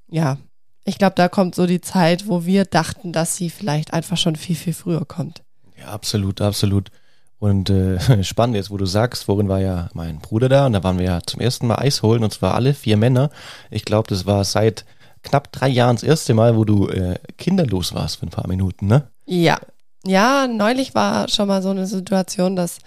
ja, 0.08 0.38
ich 0.84 0.96
glaube, 0.96 1.14
da 1.16 1.28
kommt 1.28 1.54
so 1.54 1.66
die 1.66 1.82
Zeit, 1.82 2.26
wo 2.26 2.46
wir 2.46 2.64
dachten, 2.64 3.12
dass 3.12 3.36
sie 3.36 3.50
vielleicht 3.50 3.92
einfach 3.92 4.16
schon 4.16 4.36
viel, 4.36 4.56
viel 4.56 4.72
früher 4.72 5.04
kommt. 5.04 5.42
Ja, 5.78 5.88
absolut, 5.88 6.40
absolut. 6.40 6.90
Und 7.38 7.68
äh, 7.68 7.98
spannend 8.24 8.56
jetzt, 8.56 8.70
wo 8.70 8.78
du 8.78 8.86
sagst, 8.86 9.24
vorhin 9.24 9.50
war 9.50 9.60
ja 9.60 9.90
mein 9.92 10.20
Bruder 10.20 10.48
da 10.48 10.64
und 10.64 10.72
da 10.72 10.82
waren 10.82 10.98
wir 10.98 11.04
ja 11.04 11.20
zum 11.26 11.40
ersten 11.40 11.66
Mal 11.66 11.80
Eis 11.80 12.02
holen 12.02 12.24
und 12.24 12.32
zwar 12.32 12.54
alle 12.54 12.72
vier 12.72 12.96
Männer. 12.96 13.30
Ich 13.70 13.84
glaube, 13.84 14.08
das 14.08 14.24
war 14.24 14.42
seit 14.44 14.86
knapp 15.26 15.52
drei 15.52 15.68
Jahren 15.68 15.96
das 15.96 16.02
erste 16.02 16.34
Mal, 16.34 16.56
wo 16.56 16.64
du 16.64 16.88
äh, 16.88 17.18
kinderlos 17.36 17.94
warst 17.94 18.18
für 18.18 18.26
ein 18.26 18.30
paar 18.30 18.48
Minuten, 18.48 18.86
ne? 18.86 19.10
Ja. 19.26 19.58
Ja, 20.06 20.46
neulich 20.46 20.94
war 20.94 21.28
schon 21.28 21.48
mal 21.48 21.62
so 21.62 21.70
eine 21.70 21.86
Situation, 21.86 22.54
dass, 22.54 22.78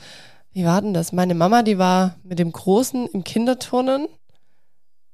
wie 0.53 0.63
war 0.63 0.81
denn 0.81 0.93
das? 0.93 1.11
Meine 1.11 1.35
Mama, 1.35 1.63
die 1.63 1.77
war 1.77 2.15
mit 2.23 2.39
dem 2.39 2.51
Großen 2.51 3.07
im 3.07 3.25
Kinderturnen 3.25 4.07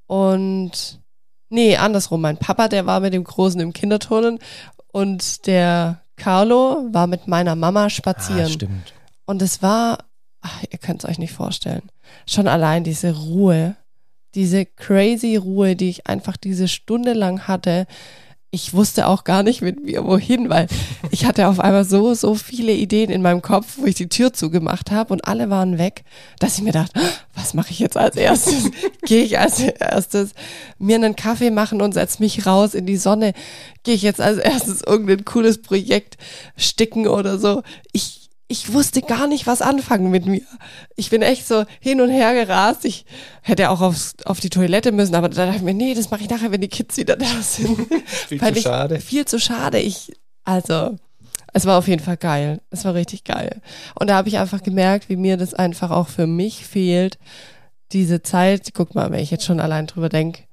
und 0.06 1.02
nee, 1.50 1.78
andersrum. 1.78 2.22
Mein 2.22 2.38
Papa, 2.38 2.68
der 2.68 2.86
war 2.86 3.00
mit 3.00 3.14
dem 3.14 3.24
Großen 3.24 3.60
im 3.60 3.74
Kinderturnen 3.74 4.38
und 4.92 5.48
der 5.48 6.04
Carlo 6.16 6.88
war 6.92 7.08
mit 7.08 7.28
meiner 7.28 7.56
Mama 7.56 7.90
spazieren. 7.90 8.46
Ah, 8.46 8.50
stimmt. 8.50 8.94
Und 9.26 9.42
es 9.42 9.64
war, 9.64 9.98
ach, 10.42 10.64
ihr 10.70 10.78
könnt 10.78 11.04
es 11.04 11.10
euch 11.10 11.18
nicht 11.18 11.34
vorstellen, 11.34 11.90
schon 12.28 12.48
allein 12.48 12.84
diese 12.84 13.16
Ruhe, 13.16 13.76
diese 14.36 14.66
crazy 14.66 15.38
Ruhe, 15.38 15.76
die 15.76 15.90
ich 15.90 16.08
einfach 16.08 16.38
diese 16.38 16.68
Stunde 16.68 17.14
lang 17.14 17.48
hatte. 17.48 17.88
Ich 18.52 18.74
wusste 18.74 19.08
auch 19.08 19.26
gar 19.26 19.44
nicht 19.44 19.62
mit 19.62 19.84
mir 19.84 20.06
wohin, 20.06 20.50
weil 20.50 20.68
ich 21.12 21.26
hatte 21.26 21.48
auf 21.48 21.60
einmal 21.60 21.84
so, 21.84 22.14
so 22.14 22.36
viele 22.36 22.72
Ideen 22.72 23.10
in 23.10 23.22
meinem 23.22 23.42
Kopf, 23.42 23.78
wo 23.78 23.86
ich 23.86 23.96
die 23.96 24.08
Tür 24.08 24.32
zugemacht 24.32 24.92
habe 24.92 25.12
und 25.12 25.28
alle 25.28 25.50
waren 25.50 25.78
weg, 25.78 26.06
dass 26.40 26.58
ich 26.58 26.64
mir 26.64 26.72
dachte, 26.72 27.02
was 27.34 27.54
mache 27.54 27.72
ich 27.72 27.80
jetzt 27.80 27.98
als 27.98 28.16
erstes? 28.16 28.72
Gehe 29.06 29.24
ich 29.24 29.40
als 29.40 29.60
erstes 29.60 30.32
mir 30.80 30.96
einen 30.96 31.18
Kaffee 31.18 31.52
machen 31.52 31.82
und 31.82 31.94
setz 31.94 32.20
mich 32.20 32.46
raus 32.46 32.76
in 32.76 32.86
die 32.86 32.98
Sonne? 32.98 33.34
Gehe 33.84 33.96
ich 33.96 34.04
jetzt 34.04 34.22
als 34.22 34.38
erstes 34.38 34.82
irgendein 34.82 35.26
cooles 35.26 35.62
Projekt 35.62 36.18
sticken 36.56 37.08
oder 37.08 37.38
so? 37.38 37.62
Ich, 37.92 38.25
ich 38.48 38.74
wusste 38.74 39.02
gar 39.02 39.28
nicht, 39.28 39.48
was 39.48 39.62
anfangen 39.62 40.12
mit 40.12 40.28
mir. 40.28 40.42
Ich 40.96 41.10
bin 41.10 41.22
echt 41.22 41.48
so 41.48 41.66
hin 41.80 42.00
und 42.00 42.10
her 42.10 42.34
gerast. 42.34 42.86
Ich 42.86 43.06
hätte 43.42 43.72
auch 43.72 43.82
aufs, 43.82 44.14
auf 44.26 44.40
die 44.40 44.50
Toilette 44.50 44.92
müssen, 44.92 45.16
aber 45.16 45.30
da 45.30 45.46
dachte 45.46 45.58
ich 45.58 45.64
mir, 45.64 45.74
nee, 45.74 45.96
das 45.96 46.12
mache 46.12 46.22
ich 46.22 46.30
nachher, 46.30 46.52
wenn 46.52 46.62
die 46.62 46.68
Kids 46.68 46.98
wieder 46.98 47.16
da 47.16 47.42
sind. 47.42 47.76
viel 48.06 48.40
zu 48.42 48.52
ich, 48.52 48.62
schade. 48.62 49.00
Viel 49.00 49.26
zu 49.26 49.40
schade. 49.40 49.80
Ich, 49.80 50.14
also, 50.44 50.96
es 51.54 51.66
war 51.66 51.80
auf 51.80 51.88
jeden 51.88 52.04
Fall 52.04 52.18
geil. 52.18 52.62
Es 52.70 52.86
war 52.86 52.94
richtig 52.94 53.24
geil. 53.24 53.62
Und 54.00 54.10
da 54.10 54.16
habe 54.16 54.30
ich 54.30 54.38
einfach 54.38 54.62
gemerkt, 54.62 55.10
wie 55.10 55.16
mir 55.16 55.38
das 55.38 55.56
einfach 55.56 55.90
auch 55.90 56.08
für 56.08 56.28
mich 56.28 56.66
fehlt. 56.66 57.18
Diese 57.94 58.22
Zeit, 58.22 58.74
guck 58.74 58.94
mal, 58.94 59.12
wenn 59.12 59.22
ich 59.22 59.32
jetzt 59.32 59.46
schon 59.46 59.60
allein 59.60 59.88
drüber 59.88 60.10
denke, 60.10 60.44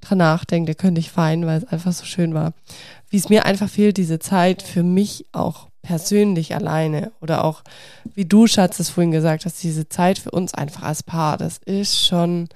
dran 0.00 0.18
nachdenke, 0.18 0.76
könnte 0.76 1.00
ich 1.00 1.10
fein, 1.10 1.46
weil 1.46 1.58
es 1.58 1.64
einfach 1.64 1.92
so 1.92 2.04
schön 2.04 2.32
war. 2.32 2.52
Wie 3.08 3.16
es 3.16 3.28
mir 3.28 3.44
einfach 3.44 3.68
fehlt, 3.68 3.96
diese 3.96 4.20
Zeit 4.20 4.62
für 4.62 4.84
mich 4.84 5.26
auch 5.32 5.69
persönlich 5.82 6.54
alleine 6.54 7.12
oder 7.20 7.44
auch, 7.44 7.62
wie 8.14 8.24
du, 8.24 8.46
Schatz, 8.46 8.80
es 8.80 8.90
vorhin 8.90 9.10
gesagt 9.10 9.44
hast, 9.44 9.62
diese 9.62 9.88
Zeit 9.88 10.18
für 10.18 10.30
uns 10.30 10.54
einfach 10.54 10.82
als 10.82 11.02
Paar, 11.02 11.36
das 11.36 11.58
ist 11.58 12.04
schon, 12.04 12.48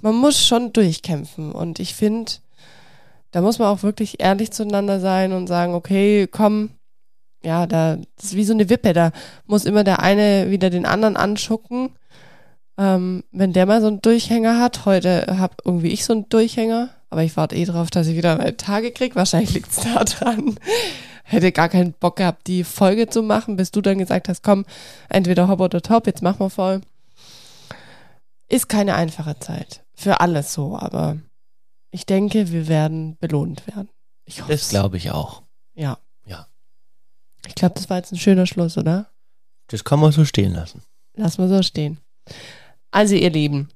man 0.00 0.14
muss 0.14 0.46
schon 0.46 0.72
durchkämpfen 0.72 1.52
und 1.52 1.78
ich 1.80 1.94
finde, 1.94 2.32
da 3.30 3.40
muss 3.40 3.58
man 3.58 3.68
auch 3.68 3.82
wirklich 3.82 4.20
ehrlich 4.20 4.52
zueinander 4.52 5.00
sein 5.00 5.32
und 5.32 5.46
sagen, 5.46 5.74
okay, 5.74 6.28
komm, 6.30 6.70
ja, 7.42 7.66
da, 7.66 7.98
das 8.16 8.26
ist 8.26 8.36
wie 8.36 8.44
so 8.44 8.54
eine 8.54 8.68
Wippe, 8.68 8.92
da 8.92 9.10
muss 9.46 9.64
immer 9.64 9.84
der 9.84 10.00
eine 10.00 10.50
wieder 10.50 10.70
den 10.70 10.86
anderen 10.86 11.16
anschucken. 11.16 11.90
Ähm, 12.76 13.22
wenn 13.30 13.52
der 13.52 13.66
mal 13.66 13.80
so 13.80 13.86
einen 13.86 14.02
Durchhänger 14.02 14.60
hat, 14.60 14.84
heute 14.84 15.26
habe 15.38 15.54
irgendwie 15.64 15.88
ich 15.88 16.04
so 16.04 16.12
einen 16.12 16.28
Durchhänger, 16.28 16.90
aber 17.10 17.22
ich 17.22 17.36
warte 17.36 17.54
eh 17.54 17.64
drauf, 17.64 17.90
dass 17.90 18.06
ich 18.06 18.16
wieder 18.16 18.36
meine 18.36 18.56
Tage 18.56 18.90
kriege. 18.90 19.14
Wahrscheinlich 19.14 19.54
liegt 19.54 19.70
es 19.70 19.76
da 19.76 20.04
dran 20.04 20.56
hätte 21.34 21.52
gar 21.52 21.68
keinen 21.68 21.92
Bock 21.92 22.16
gehabt, 22.16 22.46
die 22.46 22.64
Folge 22.64 23.08
zu 23.08 23.22
machen, 23.22 23.56
bis 23.56 23.70
du 23.70 23.80
dann 23.80 23.98
gesagt 23.98 24.28
hast, 24.28 24.42
komm, 24.42 24.64
entweder 25.08 25.48
hopp 25.48 25.60
oder 25.60 25.82
top, 25.82 26.06
jetzt 26.06 26.22
machen 26.22 26.40
wir 26.40 26.50
voll. 26.50 26.80
Ist 28.48 28.68
keine 28.68 28.94
einfache 28.94 29.38
Zeit. 29.38 29.84
Für 29.94 30.20
alles 30.20 30.52
so, 30.52 30.76
aber 30.78 31.18
ich 31.90 32.06
denke, 32.06 32.50
wir 32.50 32.68
werden 32.68 33.16
belohnt 33.18 33.66
werden. 33.66 33.88
Ich 34.24 34.40
hoffe. 34.40 34.52
Das 34.52 34.68
glaube 34.68 34.96
ich 34.96 35.10
auch. 35.10 35.42
Ja. 35.74 35.98
Ja. 36.26 36.46
Ich 37.46 37.54
glaube, 37.54 37.74
das 37.74 37.90
war 37.90 37.98
jetzt 37.98 38.12
ein 38.12 38.18
schöner 38.18 38.46
Schluss, 38.46 38.78
oder? 38.78 39.10
Das 39.68 39.84
kann 39.84 40.00
man 40.00 40.12
so 40.12 40.24
stehen 40.24 40.52
lassen. 40.52 40.82
Lass 41.14 41.38
mal 41.38 41.48
so 41.48 41.62
stehen. 41.62 41.98
Also, 42.90 43.14
ihr 43.14 43.30
Lieben, 43.30 43.68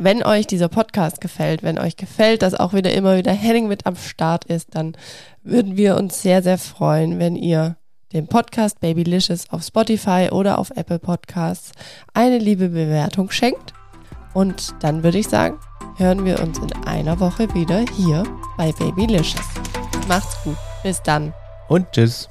wenn 0.00 0.22
euch 0.22 0.46
dieser 0.46 0.68
Podcast 0.68 1.20
gefällt, 1.20 1.62
wenn 1.62 1.78
euch 1.78 1.96
gefällt, 1.96 2.42
dass 2.42 2.54
auch 2.54 2.72
wieder 2.72 2.92
immer 2.92 3.18
wieder 3.18 3.32
Henning 3.32 3.68
mit 3.68 3.86
am 3.86 3.96
Start 3.96 4.46
ist, 4.46 4.74
dann 4.74 4.96
würden 5.42 5.76
wir 5.76 5.96
uns 5.96 6.22
sehr, 6.22 6.42
sehr 6.42 6.56
freuen, 6.58 7.18
wenn 7.18 7.36
ihr 7.36 7.76
dem 8.12 8.26
Podcast 8.26 8.80
Babylicious 8.80 9.50
auf 9.50 9.62
Spotify 9.62 10.28
oder 10.32 10.58
auf 10.58 10.70
Apple 10.74 10.98
Podcasts 10.98 11.72
eine 12.14 12.38
liebe 12.38 12.70
Bewertung 12.70 13.30
schenkt. 13.30 13.74
Und 14.32 14.74
dann 14.80 15.02
würde 15.02 15.18
ich 15.18 15.28
sagen, 15.28 15.58
hören 15.96 16.24
wir 16.24 16.40
uns 16.40 16.58
in 16.58 16.72
einer 16.86 17.20
Woche 17.20 17.52
wieder 17.54 17.84
hier 17.96 18.24
bei 18.56 18.72
Babylicious. 18.72 19.46
Macht's 20.08 20.42
gut. 20.42 20.56
Bis 20.82 21.02
dann. 21.02 21.34
Und 21.68 21.92
tschüss. 21.92 22.28